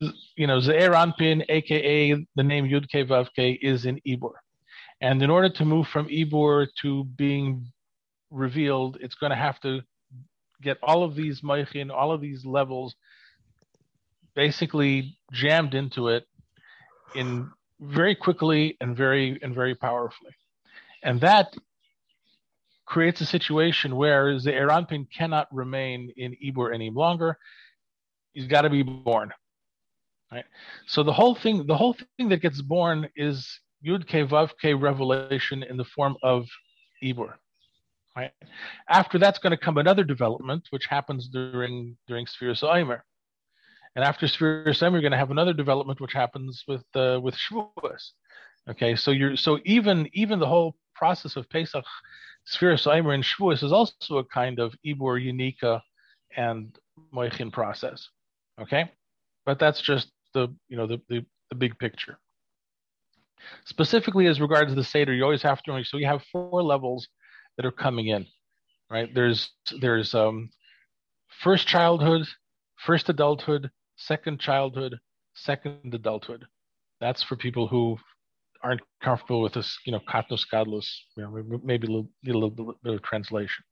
[0.00, 4.32] you know Ze'er Anpin, aka the name Yud Ke Vav Ke, is in Ibur,
[5.00, 7.66] and in order to move from Ibur to being
[8.30, 9.80] revealed, it's going to have to
[10.62, 12.94] get all of these Meichin, all of these levels
[14.34, 16.26] basically jammed into it
[17.14, 20.32] in very quickly and very and very powerfully.
[21.02, 21.54] And that
[22.86, 27.38] creates a situation where the Eranpin cannot remain in Ibur any longer.
[28.32, 29.32] He's got to be born.
[30.32, 30.44] Right?
[30.86, 35.62] So the whole thing, the whole thing that gets born is Yud Ke Vav revelation
[35.62, 36.46] in the form of
[37.02, 37.34] Ibur.
[38.16, 38.30] Right?
[38.88, 43.04] After that's going to come another development, which happens during during Sphere Aimer.
[43.96, 47.36] And after Sphere Sem, you're going to have another development which happens with uh, with
[47.36, 48.12] Shavuos.
[48.68, 51.84] Okay, so you're so even even the whole process of Pesach,
[52.44, 55.82] Sphere Aimer, and Shavuos is also a kind of Ibur Unica
[56.36, 56.76] and
[57.12, 58.08] Moichin process.
[58.60, 58.90] Okay,
[59.44, 62.18] but that's just the you know the, the, the big picture.
[63.64, 67.08] Specifically, as regards the Seder, you always have to so you have four levels
[67.56, 68.26] that are coming in,
[68.90, 69.12] right?
[69.14, 70.50] There's there's um,
[71.42, 72.26] first childhood,
[72.76, 74.98] first adulthood, second childhood,
[75.34, 76.44] second adulthood.
[77.00, 77.98] That's for people who
[78.62, 82.74] aren't comfortable with this, you know, katnos gadlus, you know, maybe a little, a little
[82.82, 83.62] bit of translation.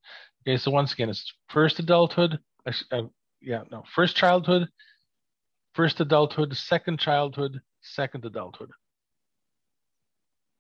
[0.47, 3.03] Okay, so once again, it's first adulthood, uh,
[3.41, 4.69] yeah, no, first childhood,
[5.75, 8.71] first adulthood, second childhood, second adulthood.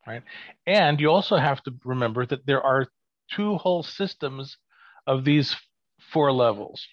[0.06, 0.22] Right?
[0.66, 2.88] And you also have to remember that there are
[3.30, 4.56] two whole systems
[5.06, 5.56] of these
[6.12, 6.86] four levels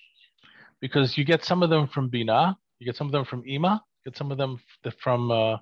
[0.79, 3.81] because you get some of them from Bina, you get some of them from Ima,
[4.03, 4.59] you get some of them
[5.01, 5.57] from, uh,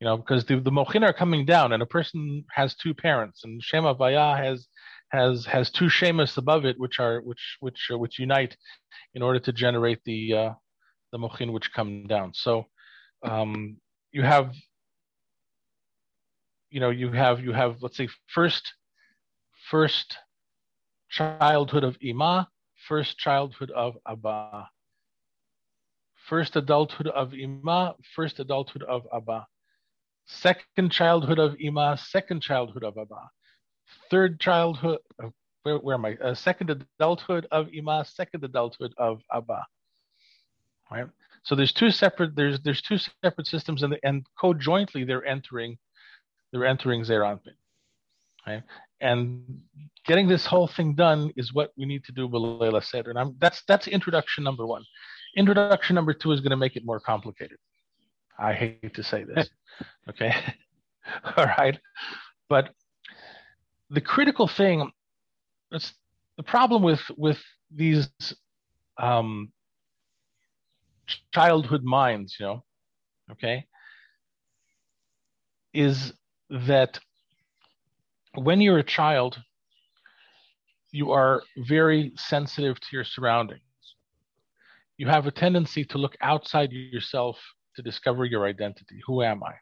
[0.00, 3.44] you know, because the, the Mochin are coming down, and a person has two parents,
[3.44, 4.66] and Shem Havaya has
[5.10, 8.56] has has two Shemas above it, which are which which uh, which unite
[9.14, 10.50] in order to generate the uh,
[11.14, 12.34] the Mochin which come down.
[12.34, 12.66] So
[13.22, 13.76] um,
[14.10, 14.52] you have
[16.70, 18.74] you know you have you have let's say first
[19.70, 20.18] first
[21.08, 22.48] childhood of Ima,
[22.88, 24.68] first childhood of Abba.
[26.28, 29.46] First adulthood of Ima, first adulthood of Abba.
[30.26, 33.30] Second childhood of Ima, second childhood of Abba.
[34.10, 35.28] Third childhood, uh,
[35.62, 36.16] where, where am I?
[36.16, 39.64] Uh, second adulthood of Ima, second adulthood of Abba.
[40.94, 41.06] Right.
[41.42, 45.76] So there's two separate there's there's two separate systems and and co-jointly they're entering
[46.52, 47.56] they're entering Ze'er Anpin.
[48.46, 48.62] Right?
[49.00, 49.60] And
[50.06, 53.06] getting this whole thing done is what we need to do Balayla said.
[53.08, 54.84] And I'm, that's that's introduction number one.
[55.36, 57.58] Introduction number two is going to make it more complicated.
[58.38, 59.50] I hate to say this.
[60.08, 60.32] okay.
[61.36, 61.78] All right.
[62.48, 62.70] But
[63.90, 64.90] the critical thing,
[65.72, 65.92] it's
[66.36, 67.42] the problem with with
[67.74, 68.08] these
[68.98, 69.52] um,
[71.32, 72.64] childhood minds, you know,
[73.32, 73.66] okay,
[75.72, 76.12] is
[76.50, 76.98] that
[78.34, 79.40] when you're a child,
[80.90, 83.60] you are very sensitive to your surroundings.
[84.96, 87.36] You have a tendency to look outside yourself
[87.74, 89.00] to discover your identity.
[89.06, 89.54] Who am I?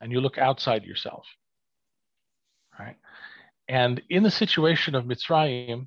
[0.00, 1.24] And you look outside yourself.
[2.78, 2.96] Right?
[3.68, 5.86] And in the situation of Mitzrayim,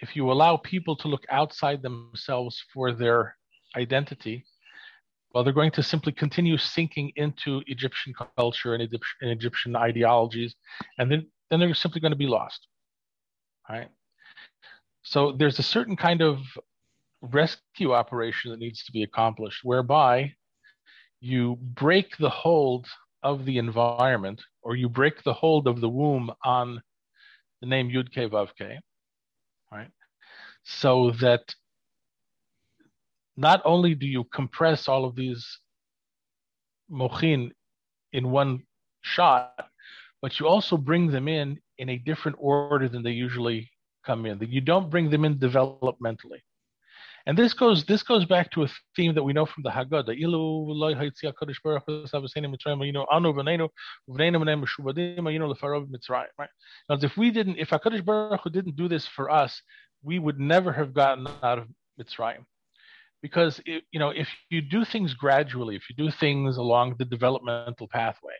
[0.00, 3.36] if you allow people to look outside themselves for their
[3.78, 4.44] identity,
[5.32, 8.82] well, they're going to simply continue sinking into Egyptian culture and
[9.22, 10.54] Egyptian, ideologies,
[10.98, 12.66] and then, then they're simply going to be lost.
[13.68, 13.88] Right?
[15.02, 16.38] So there's a certain kind of
[17.20, 20.32] rescue operation that needs to be accomplished whereby
[21.20, 22.86] you break the hold
[23.22, 26.80] of the environment, or you break the hold of the womb on
[27.60, 28.80] the name Yud Ke Vav Ke,
[29.72, 29.90] right?
[30.64, 31.54] So that
[33.38, 35.46] not only do you compress all of these
[36.90, 37.52] mochin
[38.12, 38.64] in one
[39.02, 39.52] shot,
[40.20, 43.70] but you also bring them in in a different order than they usually
[44.04, 44.40] come in.
[44.40, 46.40] That you don't bring them in developmentally.
[47.26, 50.18] And this goes this goes back to a theme that we know from the Haggadah.
[56.38, 56.50] Right?
[56.88, 59.62] Because if we didn't, if Hakadosh Baruch Hu didn't do this for us,
[60.02, 61.68] we would never have gotten out of
[62.00, 62.44] Mitzrayim.
[63.22, 67.04] Because it, you know, if you do things gradually, if you do things along the
[67.04, 68.34] developmental pathway,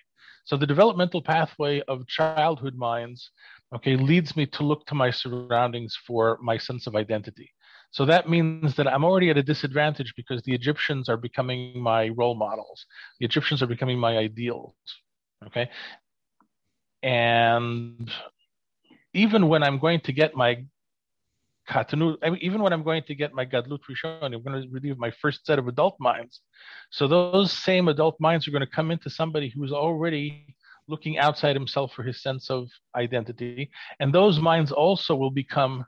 [0.45, 3.31] so the developmental pathway of childhood minds,
[3.75, 7.51] okay, leads me to look to my surroundings for my sense of identity.
[7.91, 12.09] So that means that I'm already at a disadvantage because the Egyptians are becoming my
[12.09, 12.85] role models.
[13.19, 14.75] The Egyptians are becoming my ideals.
[15.47, 15.71] Okay.
[17.03, 18.11] And
[19.15, 20.65] even when I'm going to get my
[21.71, 24.99] I mean, even when I'm going to get my gadlut rishon, I'm going to relieve
[24.99, 26.41] my first set of adult minds.
[26.91, 30.55] So those same adult minds are going to come into somebody who's already
[30.89, 35.85] looking outside himself for his sense of identity, and those minds also will become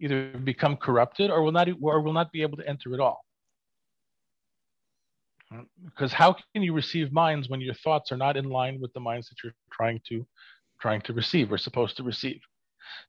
[0.00, 3.24] either become corrupted or will not or will not be able to enter at all.
[5.84, 9.00] Because how can you receive minds when your thoughts are not in line with the
[9.00, 10.26] minds that you're trying to
[10.80, 12.40] trying to receive or supposed to receive?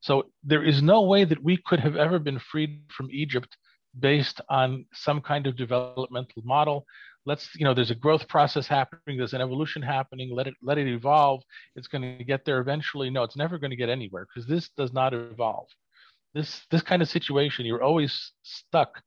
[0.00, 3.56] So there is no way that we could have ever been freed from Egypt
[3.98, 6.84] based on some kind of developmental model.
[7.24, 10.78] Let's, you know, there's a growth process happening, there's an evolution happening, let it let
[10.78, 11.42] it evolve.
[11.76, 13.10] It's going to get there eventually.
[13.10, 15.68] No, it's never going to get anywhere because this does not evolve
[16.34, 19.02] this this kind of situation you're always stuck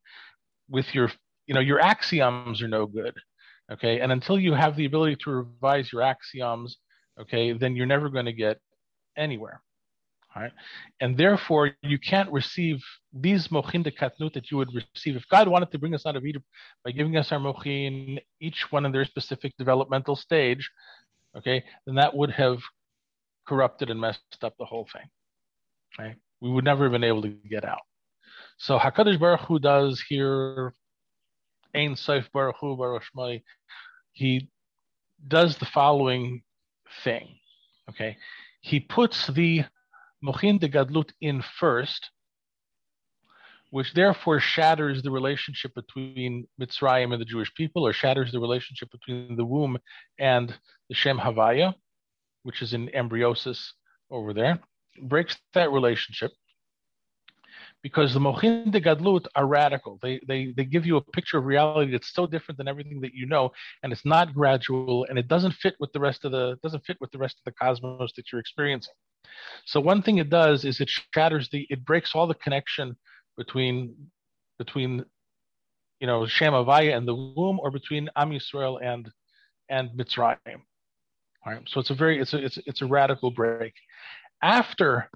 [0.69, 1.11] with your
[1.47, 3.15] you know your axioms are no good
[3.71, 6.77] okay and until you have the ability to revise your axioms
[7.19, 8.59] okay then you're never going to get
[9.17, 9.61] anywhere
[10.35, 10.51] right
[10.99, 15.47] and therefore you can't receive these mochin de katnut that you would receive if god
[15.47, 16.45] wanted to bring us out of egypt
[16.83, 20.69] by giving us our mochin each one in their specific developmental stage
[21.37, 22.59] okay then that would have
[23.47, 25.07] corrupted and messed up the whole thing
[25.99, 27.81] right we would never have been able to get out.
[28.57, 30.73] So Hakadosh Baruch Hu does here,
[31.73, 33.41] Ein Seif Baruch Hu Baruch Shmai,
[34.13, 34.49] he
[35.27, 36.43] does the following
[37.03, 37.39] thing.
[37.89, 38.17] Okay,
[38.61, 39.65] he puts the
[40.25, 42.09] Mochin de Gadlut in first,
[43.71, 48.89] which therefore shatters the relationship between Mitzrayim and the Jewish people, or shatters the relationship
[48.91, 49.77] between the womb
[50.19, 50.57] and
[50.89, 51.73] the Shem Havaya,
[52.43, 53.59] which is in embryosis
[54.09, 54.59] over there
[55.01, 56.31] breaks that relationship
[57.81, 59.99] because the Mochin de Gadlut are radical.
[60.01, 63.13] They, they, they give you a picture of reality that's so different than everything that
[63.13, 63.51] you know,
[63.83, 66.97] and it's not gradual, and it doesn't fit with the rest of the doesn't fit
[66.99, 68.93] with the rest of the cosmos that you're experiencing.
[69.65, 72.95] So one thing it does is it shatters the it breaks all the connection
[73.37, 73.95] between
[74.57, 75.05] between
[75.99, 79.09] you know Shem Havaya and the womb, or between Am Yisrael and
[79.69, 80.61] and Mitzrayim.
[81.45, 83.73] All right, so it's a very it's a it's it's a radical break
[84.41, 85.09] after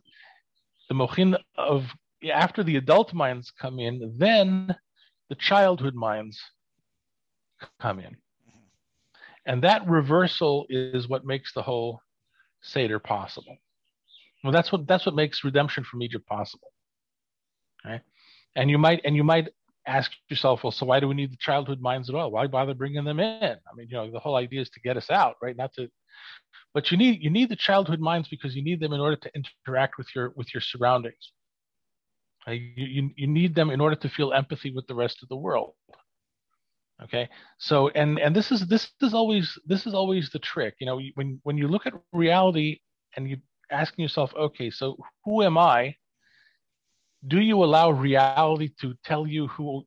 [0.87, 1.85] the mochin of
[2.33, 4.75] after the adult minds come in, then
[5.29, 6.39] the childhood minds
[7.79, 8.17] come in.
[9.45, 12.01] And that reversal is what makes the whole
[12.61, 13.57] Seder possible.
[14.43, 16.71] Well, that's what that's what makes redemption from Egypt possible.
[17.85, 18.01] Okay?
[18.55, 19.49] And you might and you might
[19.85, 22.31] ask yourself, well, so why do we need the childhood minds at all?
[22.31, 23.43] Why bother bringing them in?
[23.43, 25.55] I mean, you know, the whole idea is to get us out, right?
[25.55, 25.89] Not to
[26.73, 29.31] but you need you need the childhood minds because you need them in order to
[29.35, 31.31] interact with your with your surroundings.
[32.47, 35.29] Uh, you, you, you need them in order to feel empathy with the rest of
[35.29, 35.73] the world.
[37.03, 40.75] Okay, so and and this is this is always this is always the trick.
[40.79, 42.79] You know, when when you look at reality
[43.15, 43.37] and you
[43.71, 45.95] asking yourself, okay, so who am I?
[47.27, 49.85] Do you allow reality to tell you who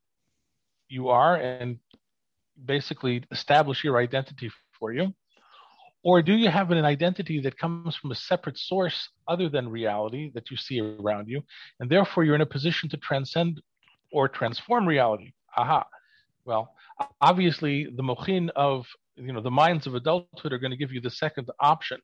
[0.88, 1.78] you are and
[2.64, 5.14] basically establish your identity for you?
[6.04, 10.32] Or do you have an identity that comes from a separate source other than reality
[10.34, 11.42] that you see around you?
[11.78, 13.62] And therefore, you're in a position to transcend
[14.10, 15.32] or transform reality.
[15.56, 15.86] Aha.
[16.44, 16.74] Well,
[17.20, 21.00] obviously, the mochin of you know the minds of adulthood are going to give you
[21.00, 21.98] the second option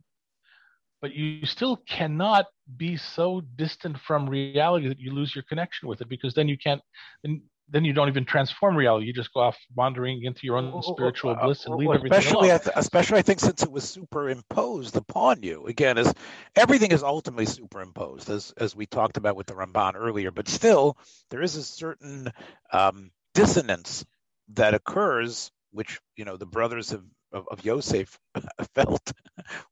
[1.01, 2.47] but you still cannot
[2.77, 6.59] be so distant from reality that you lose your connection with it because then you
[6.59, 6.81] can't
[7.23, 9.07] then then you don't even transform reality.
[9.07, 12.49] You just go off wandering into your own spiritual bliss and leave well, everything especially
[12.49, 12.61] alone.
[12.61, 15.67] I th- especially I think since it was superimposed upon you.
[15.67, 16.13] Again, as
[16.57, 20.31] everything is ultimately superimposed, as as we talked about with the Ramban earlier.
[20.31, 20.97] But still,
[21.31, 22.33] there is a certain
[22.73, 24.05] um, dissonance
[24.55, 28.19] that occurs, which you know the brothers have of, of Yosef
[28.75, 29.13] felt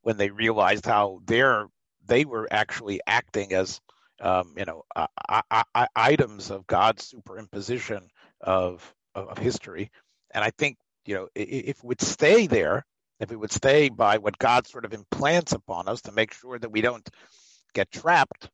[0.03, 1.67] when they realized how their
[2.07, 3.81] they were actually acting as
[4.21, 8.03] um, you know uh, I, I, items of God's superimposition
[8.41, 9.91] of, of, of history,
[10.33, 12.85] and I think you know if we would stay there,
[13.21, 16.59] if we would stay by what God sort of implants upon us to make sure
[16.59, 17.09] that we don't
[17.75, 18.51] get trapped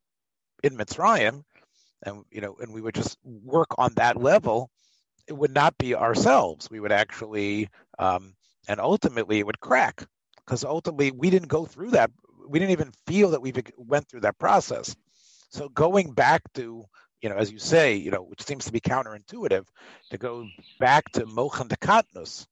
[0.62, 1.42] in Mitzrayim,
[2.02, 4.70] and you know, and we would just work on that level,
[5.28, 6.70] it would not be ourselves.
[6.70, 8.34] We would actually, um,
[8.68, 10.04] and ultimately, it would crack
[10.44, 12.10] because ultimately we didn't go through that.
[12.48, 14.94] We didn't even feel that we went through that process.
[15.50, 16.84] So going back to,
[17.20, 19.66] you know, as you say, you know, which seems to be counterintuitive,
[20.10, 20.48] to go
[20.80, 22.46] back to Mochan de Katnus,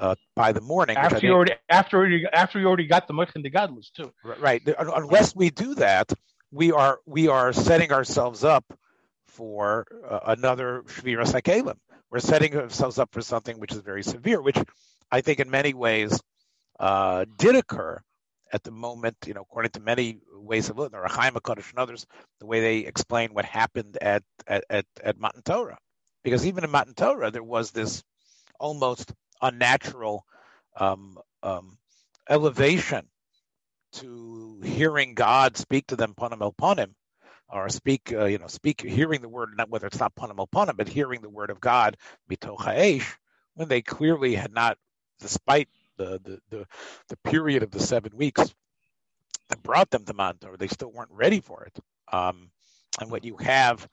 [0.00, 0.96] uh, by the morning.
[0.96, 4.12] After you already after you after you already got the Mochan de Gadlus too.
[4.24, 4.62] Right.
[4.78, 6.12] Unless we do that,
[6.50, 8.64] we are we are setting ourselves up
[9.26, 11.76] for uh, another Shvira Sakelim.
[12.10, 14.56] We're setting ourselves up for something which is very severe, which
[15.10, 16.20] I think in many ways
[16.78, 18.00] uh, did occur
[18.52, 21.78] at the moment, you know, according to many ways of looking, the Rechaim HaKadosh and
[21.78, 22.06] others,
[22.40, 25.78] the way they explain what happened at, at, at, at Matan Torah.
[26.24, 28.02] Because even in Matan Torah, there was this
[28.58, 30.24] almost unnatural
[30.76, 31.78] um, um,
[32.28, 33.08] elevation
[33.92, 36.94] to hearing God speak to them panim el panim,
[37.48, 40.46] or speak, uh, you know, speak, hearing the word, not whether it's not panim el
[40.46, 41.96] panim, but hearing the word of God,
[42.30, 43.04] mitoch
[43.54, 44.78] when they clearly had not,
[45.20, 46.66] despite the, the, the,
[47.08, 48.54] the period of the seven weeks
[49.48, 51.78] that brought them to Mantor, they still weren't ready for it.
[52.12, 52.50] Um,
[53.00, 53.86] and what you have,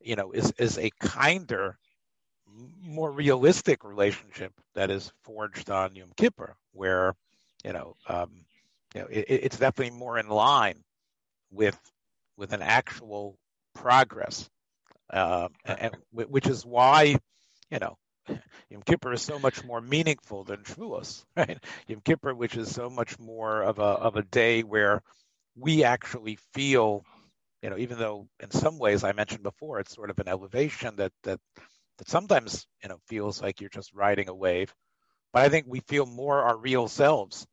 [0.00, 1.76] you know, is, is a kinder,
[2.82, 7.14] more realistic relationship that is forged on Yom Kippur, where,
[7.64, 8.30] you know, um,
[8.94, 10.82] you know, it, it's definitely more in line
[11.50, 11.78] with
[12.36, 13.36] with an actual
[13.74, 14.48] progress,
[15.10, 17.16] uh, and, which is why
[17.70, 17.96] you know
[18.70, 21.58] Yom Kippur is so much more meaningful than Shavuos, right?
[21.86, 25.02] Yom Kippur, which is so much more of a of a day where
[25.56, 27.04] we actually feel,
[27.62, 30.96] you know, even though in some ways I mentioned before, it's sort of an elevation
[30.96, 31.40] that that
[31.98, 34.74] that sometimes you know feels like you're just riding a wave,
[35.32, 37.46] but I think we feel more our real selves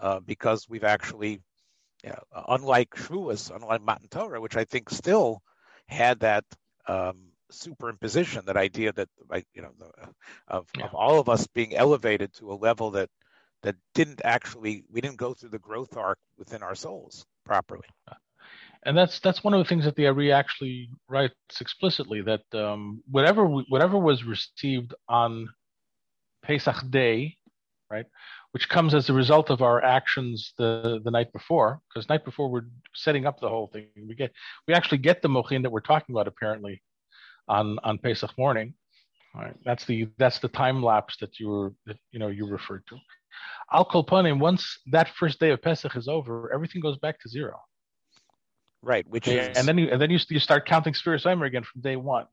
[0.00, 1.40] uh, because we've actually,
[2.04, 5.42] you know, unlike Shavuos, unlike Matan Torah, which I think still
[5.88, 6.44] had that
[6.88, 9.08] um, superimposition, that idea that,
[9.54, 9.90] you know, the,
[10.48, 10.84] of, yeah.
[10.84, 13.08] of all of us being elevated to a level that
[13.62, 17.88] that didn't actually we didn't go through the growth arc within our souls properly.
[18.84, 23.02] And that's that's one of the things that the Ari actually writes explicitly that um,
[23.10, 25.48] whatever whatever was received on
[26.44, 27.36] Pesach Day,
[27.90, 28.06] right,
[28.52, 31.80] which comes as a result of our actions the the night before.
[31.88, 33.88] Because night before we're setting up the whole thing.
[33.96, 34.32] We get
[34.68, 36.82] we actually get the mochin that we're talking about apparently
[37.48, 38.74] on on Pesach morning.
[39.34, 39.54] Right.
[39.64, 42.96] That's the that's the time lapse that you were that you know you referred to.
[43.72, 44.38] Al kolpanim.
[44.38, 47.60] Once that first day of Pesach is over, everything goes back to zero.
[48.82, 49.06] Right.
[49.08, 51.82] Which is and then you and then you, you start counting Sfiras Omer again from
[51.82, 52.26] day one.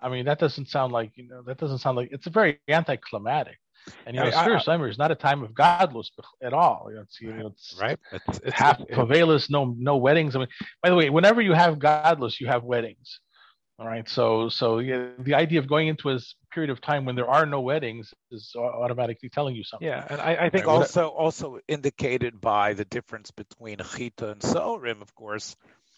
[0.00, 2.60] I mean that doesn't sound like you know that doesn't sound like it's a very
[2.68, 3.58] anticlimactic.
[4.06, 6.08] And you know, I, Summer is not a time of gadlus
[6.42, 6.86] at all.
[6.88, 7.98] You know, it's, you know, it's right.
[8.12, 10.34] It's, it's half favelas, no no weddings.
[10.36, 10.48] I mean,
[10.82, 13.20] by the way, whenever you have gadlus, you have weddings.
[13.78, 14.08] All right.
[14.08, 16.18] So so yeah, the idea of going into a
[16.52, 19.88] period of time when there are no weddings is automatically telling you something.
[19.88, 20.72] Yeah, and I, I think right.
[20.72, 25.56] also also indicated by the difference between Chita and Sorim, of course.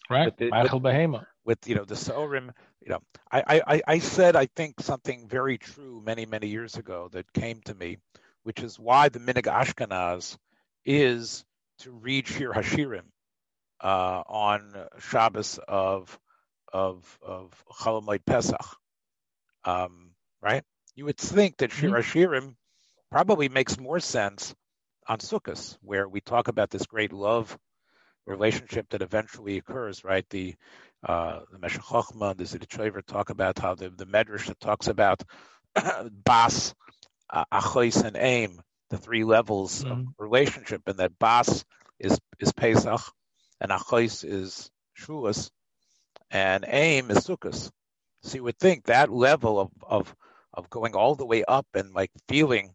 [0.09, 0.25] Right.
[0.25, 2.51] With, the, with, with you know the Sorim
[2.87, 7.09] you know, I, I, I said I think something very true many, many years ago
[7.11, 7.97] that came to me,
[8.43, 10.37] which is why the Minhag Ashkenaz
[10.85, 11.43] is
[11.79, 13.03] to read Shir Hashirim
[13.81, 16.17] uh, on Shabbos of
[16.73, 18.75] of of Chalamoid Pesach.
[19.63, 20.11] Um,
[20.41, 20.63] right?
[20.95, 21.95] You would think that Shir mm-hmm.
[21.95, 22.55] Hashirim
[23.11, 24.55] probably makes more sense
[25.07, 27.57] on Sukkot, where we talk about this great love
[28.25, 30.25] relationship that eventually occurs, right?
[30.29, 30.55] The
[31.07, 35.23] uh, the Meshech the Ziditshover talk about how the, the Medrash that talks about
[36.11, 36.73] Bas,
[37.29, 38.59] uh, Achois, and Aim,
[38.89, 39.91] the three levels mm-hmm.
[39.91, 41.63] of relationship, and that Bas
[41.99, 43.01] is is Pesach,
[43.61, 45.49] and Achois is Shavuos,
[46.31, 47.71] and Aim is Sukkot.
[48.23, 50.15] So you would think that level of of
[50.53, 52.73] of going all the way up and like feeling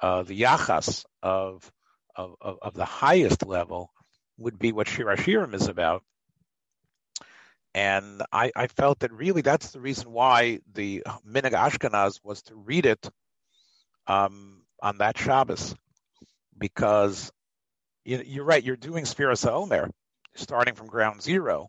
[0.00, 1.70] uh, the yachas of,
[2.14, 3.90] of of, of the highest level
[4.38, 6.02] would be what Shir Hashirim is about.
[7.74, 12.54] And I, I, felt that really that's the reason why the Minhag Ashkenaz was to
[12.54, 13.10] read it
[14.06, 15.74] um, on that Shabbos,
[16.56, 17.30] because
[18.06, 19.90] you, are right, you're doing Sfiras Omer,
[20.34, 21.68] starting from ground zero.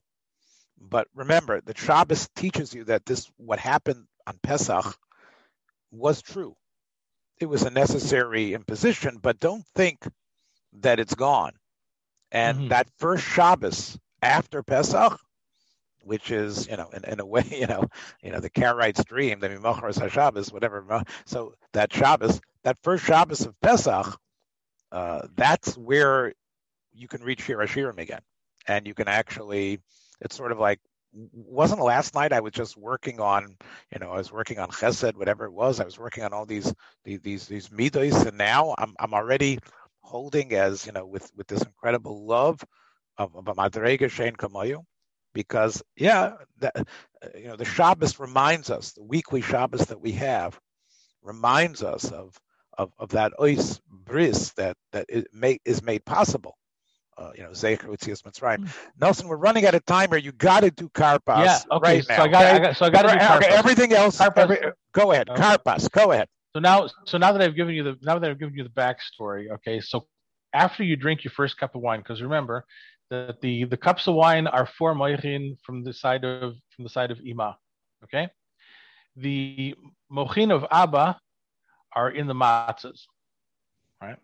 [0.79, 4.97] But remember, the Shabbos teaches you that this, what happened on Pesach,
[5.91, 6.55] was true.
[7.39, 10.07] it was a necessary imposition, but don't think
[10.73, 11.53] that it's gone.
[12.31, 12.67] And mm-hmm.
[12.69, 15.19] that first Shabbos after Pesach,
[16.03, 17.85] which is, you know, in, in a way, you know,
[18.21, 21.03] you know, the Karaites dream, the Mimochras Shabbos, whatever.
[21.25, 24.17] So that Shabbos, that first Shabbos of Pesach,
[24.91, 26.33] uh, that's where
[26.93, 28.21] you can reach Shir Hashirim again.
[28.67, 29.79] And you can actually,
[30.21, 30.79] it's sort of like
[31.13, 33.55] wasn't last night I was just working on,
[33.91, 35.79] you know, I was working on Chesed, whatever it was.
[35.79, 39.59] I was working on all these these these, these midos, and now I'm I'm already
[40.01, 42.63] holding as you know with with this incredible love
[43.17, 44.83] of, of Madrega Shein Kamayu,
[45.33, 46.75] because yeah, that,
[47.35, 50.59] you know, the Shabbos reminds us, the weekly Shabbos that we have,
[51.21, 52.39] reminds us of
[52.77, 56.56] of, of that ois bris that that is made, is made possible
[57.17, 58.59] uh, you know, Zecher Utzias Mitzrayim.
[58.59, 58.75] Mm.
[59.01, 60.19] Nelson, we're running out of time here.
[60.19, 62.23] You got to do Karpas yeah, okay, right so now.
[62.23, 62.51] I got, okay?
[62.51, 63.37] I got, so I got to do Karpas.
[63.37, 64.21] Okay, everything else.
[64.21, 64.59] Every,
[64.93, 65.41] go ahead, okay.
[65.41, 65.91] Karpas.
[65.91, 66.27] Go ahead.
[66.53, 68.69] So now, so now that I've given you the now that I've given you the
[68.69, 69.79] backstory, okay.
[69.79, 70.07] So
[70.53, 72.65] after you drink your first cup of wine, because remember
[73.09, 76.89] that the the cups of wine are four moichin from the side of from the
[76.89, 77.57] side of Ima,
[78.03, 78.29] okay.
[79.15, 79.75] The
[80.11, 81.19] mochin of Abba
[81.95, 83.01] are in the matzahs,
[84.01, 84.17] right?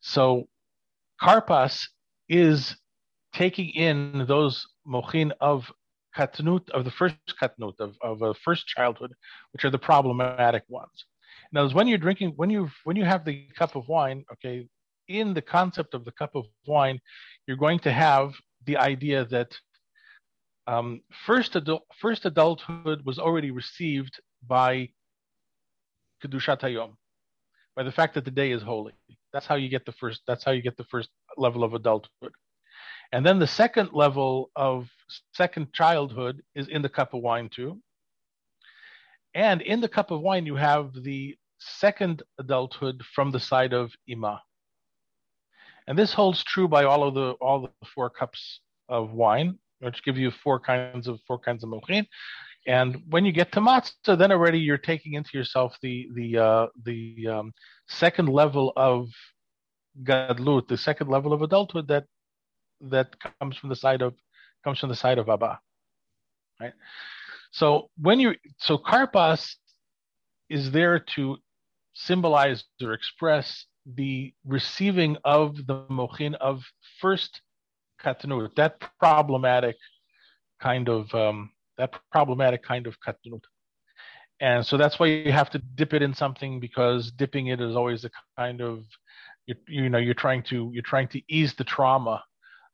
[0.00, 0.48] So
[1.20, 1.86] karpas
[2.30, 2.76] is
[3.34, 5.70] taking in those mochin of
[6.16, 9.12] katnut, of the first katnut, of, of a first childhood,
[9.52, 11.04] which are the problematic ones.
[11.52, 14.68] Now, when you're drinking, when you when you have the cup of wine, okay,
[15.08, 17.00] in the concept of the cup of wine,
[17.46, 18.32] you're going to have
[18.66, 19.50] the idea that
[20.66, 24.88] um, first adult, first adulthood was already received by
[26.22, 26.92] kedushat hayom,
[27.74, 28.92] by the fact that the day is holy.
[29.32, 30.22] That's how you get the first.
[30.28, 32.32] That's how you get the first level of adulthood.
[33.12, 34.88] And then the second level of
[35.34, 37.80] second childhood is in the cup of wine too.
[39.34, 43.92] And in the cup of wine, you have the second adulthood from the side of
[44.06, 44.42] Ima.
[45.86, 50.04] And this holds true by all of the all the four cups of wine, which
[50.04, 52.06] give you four kinds of four kinds of mochin.
[52.66, 56.66] And when you get to matzah, then already you're taking into yourself the the uh,
[56.84, 57.52] the um,
[57.88, 59.08] second level of
[60.02, 62.04] gadlut, the second level of adulthood that
[62.80, 64.14] that comes from the side of
[64.64, 65.60] comes from the side of Abba.
[66.60, 66.72] Right?
[67.52, 69.54] So when you so karpas
[70.48, 71.38] is there to
[71.94, 76.62] symbolize or express the receiving of the mochin of
[77.00, 77.40] first
[78.02, 79.76] katnut, that problematic
[80.60, 83.42] kind of um, that problematic kind of katnut.
[84.40, 87.76] And so that's why you have to dip it in something because dipping it is
[87.76, 88.84] always a kind of
[89.46, 92.22] you, you know you're trying to you're trying to ease the trauma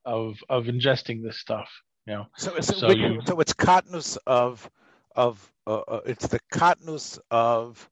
[0.05, 1.69] of of ingesting this stuff.
[2.07, 2.27] You know.
[2.37, 4.69] So so, so, you, so it's katnus of
[5.15, 7.89] of uh, uh, it's the katnus of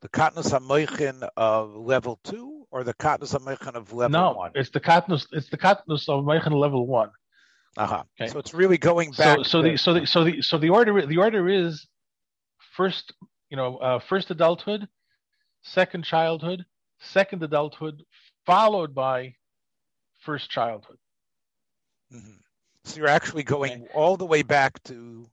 [0.00, 4.52] the katnus hamoichin of level two or the katnus hamoichin of level no, one.
[4.54, 5.26] It's the katnus.
[5.32, 7.10] It's the katnus of moichin level one.
[7.76, 8.02] Uh-huh.
[8.20, 8.30] Okay.
[8.30, 9.38] So it's really going back.
[9.38, 11.86] So, so the so the so the so the order the order is
[12.76, 13.12] first
[13.50, 14.88] you know uh, first adulthood,
[15.62, 16.64] second childhood,
[17.00, 18.02] second adulthood,
[18.46, 19.34] followed by
[20.20, 20.98] first childhood.
[22.12, 22.38] Mm-hmm.
[22.84, 23.92] So you're actually going okay.
[23.94, 25.28] all the way back to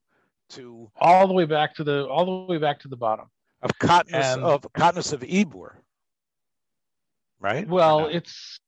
[0.49, 3.28] to all the way back to the all the way back to the bottom
[3.61, 5.76] of Katnus and, of Katnus of Ibur,
[7.39, 7.68] right?
[7.68, 8.59] Well, it's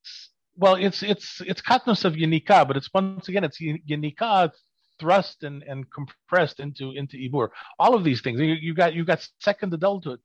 [0.56, 4.52] well, it's it's it's Katnus of Yanika, but it's once again it's Yanika
[5.00, 7.50] thrust and, and compressed into into Ibur.
[7.78, 10.20] All of these things you, you got you got second adulthood.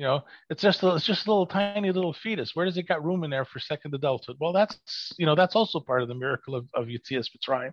[0.00, 2.56] You know, it's just a, it's just a little tiny little fetus.
[2.56, 4.38] Where does it got room in there for second adulthood?
[4.40, 7.72] Well, that's you know that's also part of the miracle of of Yitzias Mitzrayim.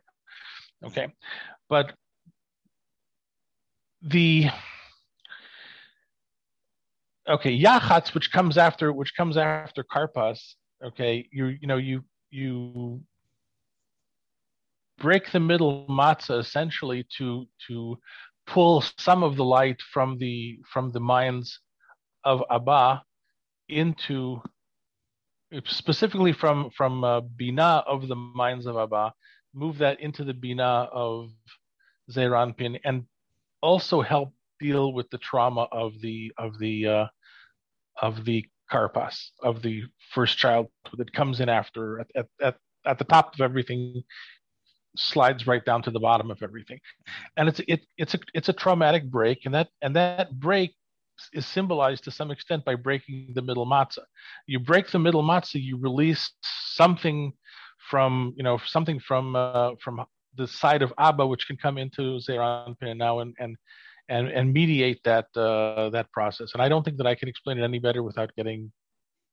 [0.83, 1.07] Okay,
[1.69, 1.93] but
[4.01, 4.47] the
[7.29, 10.55] okay yachatz, which comes after which comes after karpas.
[10.83, 13.01] Okay, you you know you you
[14.97, 17.97] break the middle matzah essentially to to
[18.45, 21.61] pull some of the light from the from the minds
[22.23, 23.03] of Abba
[23.69, 24.41] into
[25.65, 29.13] specifically from from uh, bina of the minds of Abba,
[29.53, 31.29] move that into the bina of
[32.11, 33.05] Zeir Anpin, and
[33.61, 37.05] also help deal with the trauma of the of the uh,
[38.01, 42.55] of the karpas of the first child that comes in after at, at, at,
[42.85, 44.03] at the top of everything
[44.97, 46.79] slides right down to the bottom of everything.
[47.37, 50.75] And it's it, it's a it's a traumatic break and that and that break
[51.33, 54.05] is symbolized to some extent by breaking the middle matzah.
[54.45, 57.33] You break the middle matzah, you release something
[57.89, 60.05] from you know something from uh, from
[60.35, 63.55] the side of Abba, which can come into Zeran now and and
[64.09, 66.51] and and mediate that uh, that process.
[66.53, 68.71] And I don't think that I can explain it any better without getting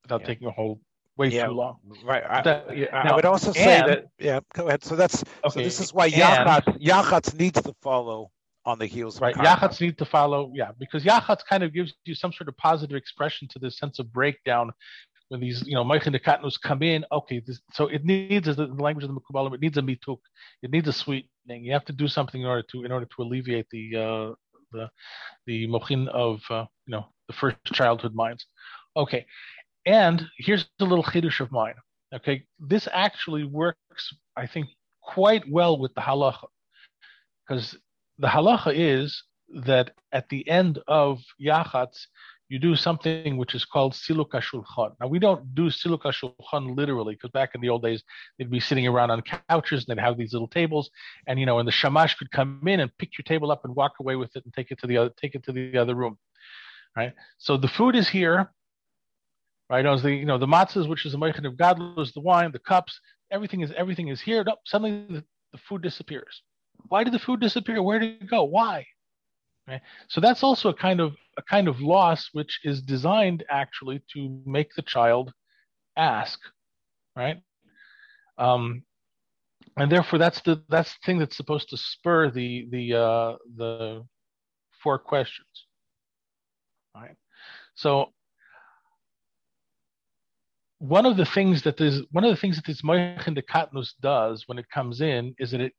[0.03, 0.27] without yeah.
[0.27, 0.81] taking a whole
[1.17, 1.79] way yeah, too long.
[2.05, 2.23] Right.
[2.29, 4.05] I, that, yeah, now, I would also say and, that.
[4.19, 4.41] Yeah.
[4.55, 4.85] Go ahead.
[4.85, 5.51] So that's okay.
[5.51, 8.31] so this is why Yachatz, Yachatz needs to follow
[8.67, 9.21] on the heels.
[9.21, 9.35] Right.
[9.35, 10.51] Yachatz need to follow.
[10.55, 13.99] Yeah, because Yachatz kind of gives you some sort of positive expression to this sense
[13.99, 14.73] of breakdown.
[15.29, 18.67] When these, you know, de Katnus come in, okay, this, so it needs, as the
[18.67, 20.19] language of the Mekubalim, it needs a mituk,
[20.63, 21.65] it needs a sweetening.
[21.65, 24.35] You have to do something in order to, in order to alleviate the, uh,
[24.73, 24.91] the,
[25.47, 28.45] the mochin of, uh, you know, the first childhood minds.
[28.99, 29.25] Okay,
[29.87, 31.75] and here's a little chiddush of mine.
[32.15, 34.69] Okay, this actually works, I think,
[35.03, 36.47] quite well with the halacha,
[37.49, 37.77] because
[38.19, 39.23] the halacha is
[39.67, 42.07] that at the end of yachatz,
[42.49, 44.95] you do something which is called siluka shulchan.
[45.01, 48.03] Now we don't do siluka shulchan literally, because back in the old days
[48.39, 50.91] they'd be sitting around on couches and they'd have these little tables,
[51.27, 53.75] and you know, and the shamash could come in and pick your table up and
[53.75, 55.95] walk away with it and take it to the other take it to the other
[55.95, 56.19] room,
[56.97, 57.13] right?
[57.39, 58.53] So the food is here,
[59.71, 59.85] right?
[59.87, 62.59] As the you know the matzahs, which is the meichin of gadlus, the wine, the
[62.59, 63.01] cups,
[63.31, 64.45] everything is everything is here.
[64.45, 66.43] No, suddenly the, the, food disappears.
[66.89, 67.83] Why did the food disappear?
[67.83, 68.45] Where did it go?
[68.45, 68.87] Why?
[70.09, 74.43] So that's also a kind of a kind of loss which is designed actually to
[74.45, 75.33] make the child
[75.97, 76.39] ask,
[77.17, 77.41] right?
[78.37, 78.83] Um,
[79.77, 84.05] and therefore that's the that's the thing that's supposed to spur the the uh, the
[84.83, 85.67] four questions,
[86.95, 87.17] right?
[87.75, 88.13] So
[90.79, 93.95] one of the things that this one of the things that this Moichin de Katnus
[94.01, 95.73] does when it comes in is that it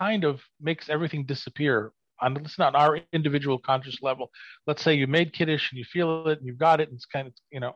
[0.00, 1.92] kind of makes everything disappear.
[2.20, 4.30] On let's not our individual conscious level.
[4.66, 7.04] Let's say you made kiddish and you feel it and you've got it and it's
[7.04, 7.74] kind of you know,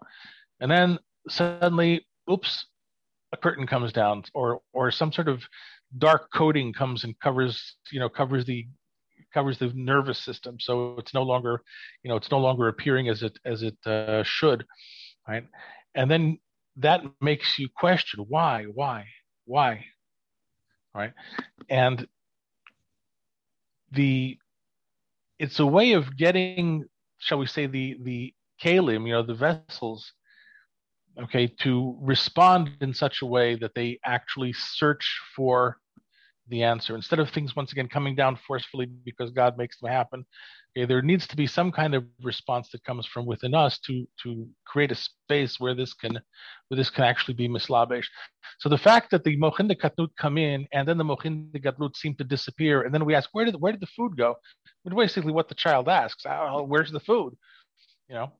[0.60, 0.98] and then
[1.28, 2.66] suddenly, oops,
[3.32, 5.42] a curtain comes down or or some sort of
[5.98, 8.66] dark coating comes and covers you know covers the
[9.34, 10.56] covers the nervous system.
[10.58, 11.62] So it's no longer
[12.02, 14.64] you know it's no longer appearing as it as it uh, should
[15.28, 15.44] right?
[15.94, 16.38] And then
[16.76, 19.06] that makes you question why, why,
[19.44, 19.84] why,
[20.94, 21.12] right?
[21.68, 22.06] And
[23.92, 24.38] the
[25.38, 26.84] it's a way of getting,
[27.18, 30.12] shall we say, the the kalim, you know, the vessels,
[31.22, 35.78] okay, to respond in such a way that they actually search for
[36.50, 40.24] the answer instead of things once again coming down forcefully because God makes them happen.
[40.76, 44.06] Okay, there needs to be some kind of response that comes from within us to
[44.22, 46.12] to create a space where this can
[46.68, 48.06] where this can actually be mislabesh.
[48.58, 51.58] So the fact that the mochin de katnut come in and then the mochin de
[51.58, 54.36] gadlut seem to disappear, and then we ask where did where did the food go?
[54.82, 56.24] Which basically what the child asks.
[56.26, 57.36] Oh, where's the food?
[58.08, 58.32] You know,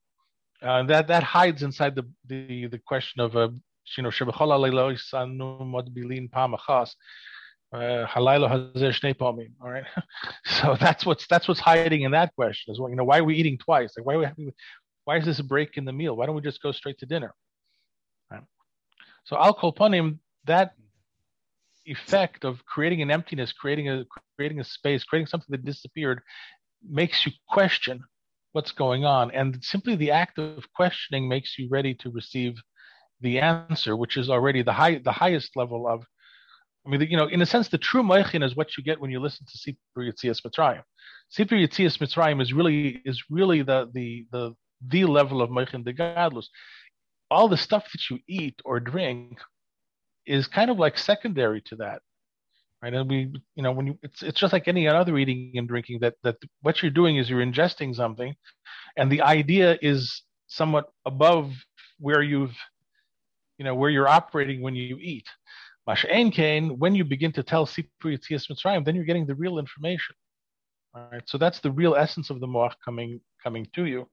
[0.63, 3.49] uh, that that hides inside the the the question of uh,
[3.97, 4.11] you know
[7.73, 8.07] uh,
[9.63, 9.85] all right.
[10.45, 12.91] so that's what's that's what's hiding in that question as well.
[12.91, 13.93] You know, why are we eating twice?
[13.97, 14.53] Like why are we having,
[15.05, 16.17] why is this a break in the meal?
[16.17, 17.33] Why don't we just go straight to dinner?
[18.31, 18.43] Right.
[19.25, 20.73] So al kolpanim, that
[21.87, 24.05] effect of creating an emptiness, creating a
[24.37, 26.23] creating a space, creating something that disappeared,
[26.89, 28.03] makes you question
[28.53, 32.61] what's going on, and simply the act of questioning makes you ready to receive
[33.21, 36.05] the answer, which is already the high the highest level of
[36.87, 39.11] I mean, you know, in a sense, the true moichin is what you get when
[39.11, 40.83] you listen to Sipur Yitzias Mitzrayim.
[41.37, 44.55] Sipur Yitzias Mitzrayim is really is really the the the
[44.89, 46.47] the level of moichin de gadlus.
[47.31, 49.39] All the stuff that you eat or drink
[50.27, 52.01] is kind of like secondary to that,
[52.83, 52.95] right?
[52.95, 56.01] And we, you know, when you it's it's just like any other eating and drinking
[56.01, 58.35] that that what you're doing is you're ingesting something,
[58.97, 61.53] and the idea is somewhat above
[61.99, 62.57] where you've,
[63.59, 65.27] you know, where you're operating when you eat
[65.89, 69.59] Mash'ain Kain, when you begin to tell Sipur Yitzias Mitzrayim, then you're getting the real
[69.59, 70.15] information.
[70.95, 71.23] Right?
[71.27, 74.09] so that's the real essence of the moach coming coming to you.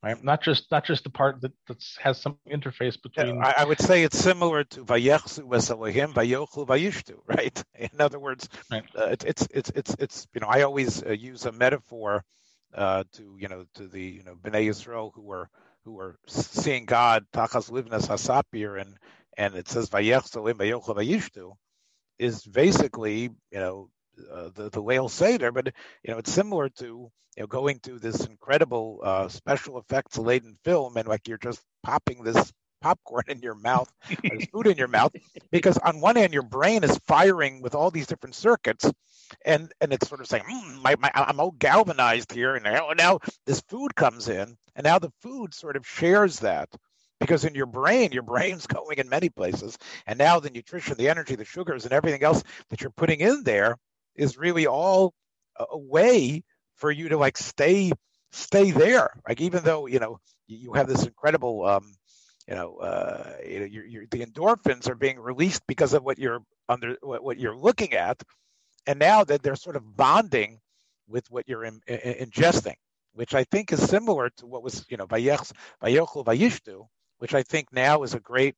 [0.00, 3.34] Right, not just not just the part that that has some interface between.
[3.34, 7.16] Yeah, I, I, would say it's similar to Vayechsu Vesalahim Vayochlu Vayishtu.
[7.26, 7.64] Right.
[7.74, 8.84] In other words, right.
[8.96, 12.22] Uh, it, it's it's it's it's you know I always uh, use a metaphor
[12.74, 15.50] uh, to you know to the you know Bnei Yisrael who were
[15.84, 18.96] who were seeing God Tachas Livnas Hasapir and
[19.38, 21.52] and it says Vayishtu
[22.18, 23.88] is basically, you know,
[24.32, 25.72] uh, the the Leil Seder, but
[26.02, 30.58] you know it's similar to you know going to this incredible uh, special effects laden
[30.64, 33.90] film and like you're just popping this popcorn in your mouth,
[34.22, 35.12] there's food in your mouth,
[35.50, 38.90] because on one hand your brain is firing with all these different circuits,
[39.44, 42.90] and and it's sort of saying, mm, my, my, I'm all galvanized here, and now
[42.96, 46.68] now this food comes in, and now the food sort of shares that
[47.20, 49.78] because in your brain, your brain's going in many places.
[50.06, 53.42] And now the nutrition, the energy, the sugars, and everything else that you're putting in
[53.44, 53.76] there
[54.14, 55.14] is really all
[55.58, 56.42] a way
[56.76, 57.92] for you to like stay
[58.32, 59.10] stay there.
[59.28, 61.94] Like even though you know you have this incredible um,
[62.48, 66.18] you know, uh, you know you're, you're, the endorphins are being released because of what
[66.18, 68.22] you're under what, what, you're looking at,
[68.86, 70.58] and now that they're sort of bonding
[71.06, 72.76] with what you're in, in, ingesting,
[73.12, 75.52] which I think is similar to what was you know Vayochel
[76.24, 76.86] Vayishtu,
[77.18, 78.54] which I think now is a great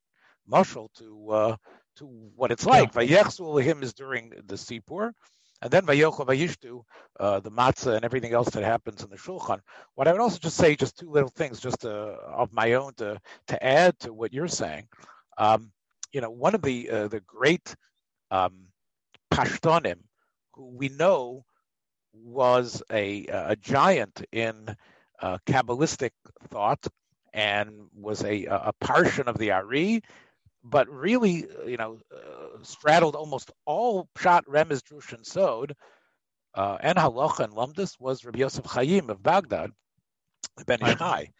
[0.49, 1.55] mushal to uh,
[1.97, 2.05] to
[2.35, 2.93] what it's like.
[2.95, 3.23] Yeah.
[3.59, 5.11] him is during the Sipur,
[5.61, 6.83] and then Vayochel Vayishtu,
[7.19, 9.59] uh, the matzah and everything else that happens in the Shulchan.
[9.95, 12.73] What I would also just say, just two little things, just to, uh, of my
[12.73, 14.87] own to to add to what you're saying.
[15.37, 15.71] Um,
[16.11, 17.75] you know, one of the uh, the great
[18.31, 18.67] um,
[19.31, 19.99] Pashtonim,
[20.53, 21.45] who we know
[22.13, 24.75] was a a giant in
[25.21, 26.11] uh, Kabbalistic
[26.49, 26.85] thought
[27.33, 30.01] and was a a parshan of the Ari
[30.63, 35.75] but really, uh, you know, uh, straddled almost all Pshat, Remez, Drush, and Sod,
[36.53, 39.71] uh, and Halacha and Lumdus was Rabbi Yosef Chaim of Baghdad,
[40.65, 41.31] Ben Ish Chai.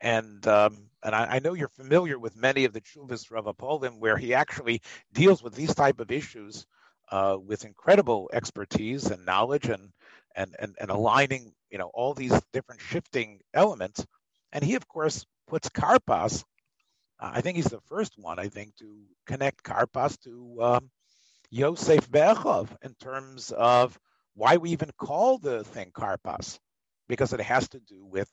[0.00, 4.00] And um, and I, I, know you're familiar with many of the Chuvas Rav Apolim,
[4.00, 4.82] where he actually
[5.12, 6.66] deals with these type of issues
[7.10, 9.92] uh, with incredible expertise and knowledge and,
[10.34, 14.04] and and and aligning, you know, all these different shifting elements.
[14.52, 16.44] And he, of course, puts Karpas
[17.20, 20.90] I think he's the first one, I think, to connect Karpas to um,
[21.50, 23.98] Yosef Bechov in terms of
[24.34, 26.58] why we even call the thing Karpas,
[27.08, 28.28] because it has to do with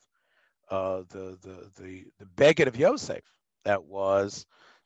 [0.69, 3.23] uh, the, the the the beged of Yosef
[3.65, 4.45] that was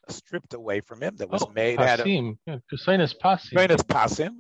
[0.10, 1.88] stripped away from him, that was oh, made pasim.
[1.88, 2.08] out of
[2.46, 2.58] yeah,
[3.14, 3.54] pasim.
[3.84, 4.36] Pasim,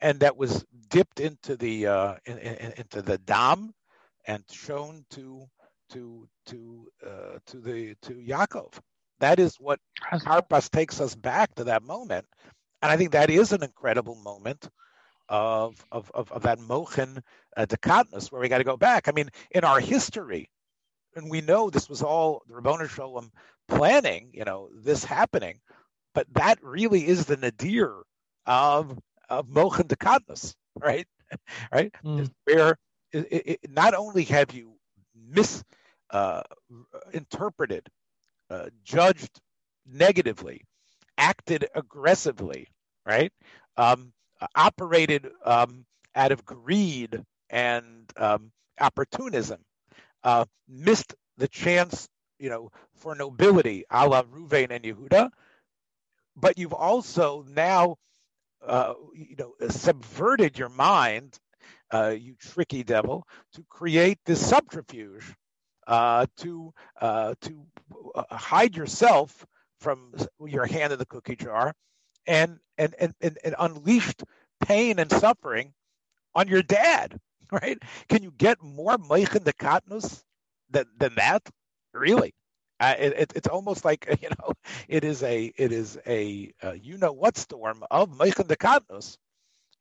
[0.00, 3.74] and that was dipped into the uh, in, in, into the dam
[4.26, 5.46] and shown to
[5.90, 8.78] to to uh, to the to Yaakov.
[9.20, 9.80] That is what
[10.12, 12.26] Karpas takes us back to that moment.
[12.82, 14.68] And I think that is an incredible moment
[15.28, 17.22] of of of, of that Mochen
[17.56, 19.08] uh, Dekatnus, where we got to go back.
[19.08, 20.50] I mean, in our history,
[21.16, 23.30] and we know this was all the Ribbono Shel Olam
[23.68, 25.60] planning, you know, this happening,
[26.14, 28.02] but that really is the nadir
[28.46, 28.98] of
[29.30, 31.06] of Mochen Dekatnus, right?
[31.72, 31.92] right?
[32.04, 32.30] Mm.
[32.44, 32.76] Where
[33.12, 34.73] it, it, not only have you
[35.34, 37.88] misinterpreted
[38.50, 39.40] uh, uh, judged
[39.86, 40.62] negatively,
[41.18, 42.68] acted aggressively,
[43.06, 43.32] right?
[43.76, 44.12] Um,
[44.54, 49.60] operated um, out of greed and um, opportunism,
[50.22, 52.08] uh, missed the chance,
[52.38, 55.30] you know, for nobility, a la Ruvain and Yehuda.
[56.36, 57.96] But you've also now,
[58.66, 61.38] uh, you know, subverted your mind,
[61.92, 65.34] uh, you tricky devil, to create this subterfuge
[65.86, 67.66] uh, to uh, to
[68.14, 69.46] uh, hide yourself
[69.80, 70.14] from
[70.46, 71.74] your hand in the cookie jar,
[72.26, 74.22] and and and and, and unleashed
[74.60, 75.72] pain and suffering
[76.34, 77.18] on your dad.
[77.52, 77.78] Right?
[78.08, 80.24] Can you get more meichen dekatnus
[80.70, 81.42] than than that?
[81.92, 82.34] Really?
[82.80, 84.52] Uh, it, it, it's almost like you know,
[84.88, 89.18] it is a it is a uh, you know what storm of meichen dekatnus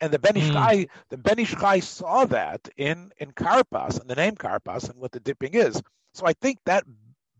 [0.01, 0.89] and the Ben Ish mm.
[1.09, 5.19] the Ben Ish saw that in in Karpas and the name Karpas and what the
[5.19, 5.81] dipping is.
[6.13, 6.83] So I think that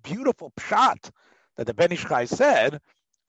[0.04, 1.10] beautiful pshat
[1.58, 2.80] that the Ben Ish said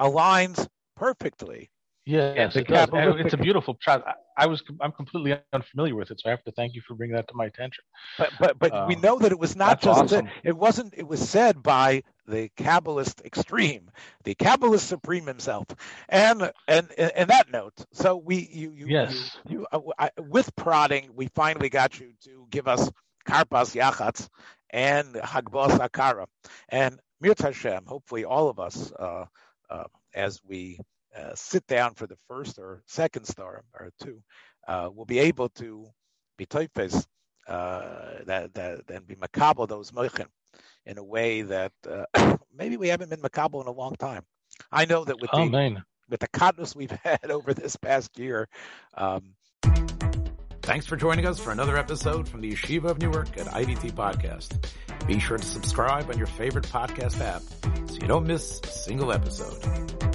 [0.00, 0.66] aligns
[0.96, 1.70] perfectly.
[2.06, 2.90] Yeah, yes, it does.
[2.92, 4.02] it's a beautiful pshat.
[4.36, 7.16] I was I'm completely unfamiliar with it, so I have to thank you for bringing
[7.16, 7.84] that to my attention.
[8.18, 10.28] But but but uh, we know that it was not just awesome.
[10.42, 13.90] it wasn't it was said by the Kabbalist extreme,
[14.24, 15.66] the Kabbalist supreme himself.
[16.08, 19.36] And and and that note, so we you you yes.
[19.48, 22.90] you, you uh, I, with prodding, we finally got you to give us
[23.26, 24.28] Karpas Yachatz
[24.70, 26.26] and Hagbos Akara.
[26.68, 29.26] And Mir Hashem, hopefully all of us, uh,
[29.70, 30.78] uh, as we
[31.16, 34.20] uh, sit down for the first or second star or two,
[34.66, 35.86] uh, will be able to
[36.36, 37.06] be toifes
[37.46, 40.26] uh, that, that and be makabel those moichin
[40.86, 44.22] in a way that uh, maybe we haven't been makabel in a long time.
[44.70, 45.84] I know that with oh, the man.
[46.08, 48.48] with the katnus we've had over this past year.
[48.96, 49.34] Um,
[50.64, 54.66] Thanks for joining us for another episode from the Yeshiva of Newark at IDT Podcast.
[55.06, 57.42] Be sure to subscribe on your favorite podcast app
[57.90, 60.13] so you don't miss a single episode.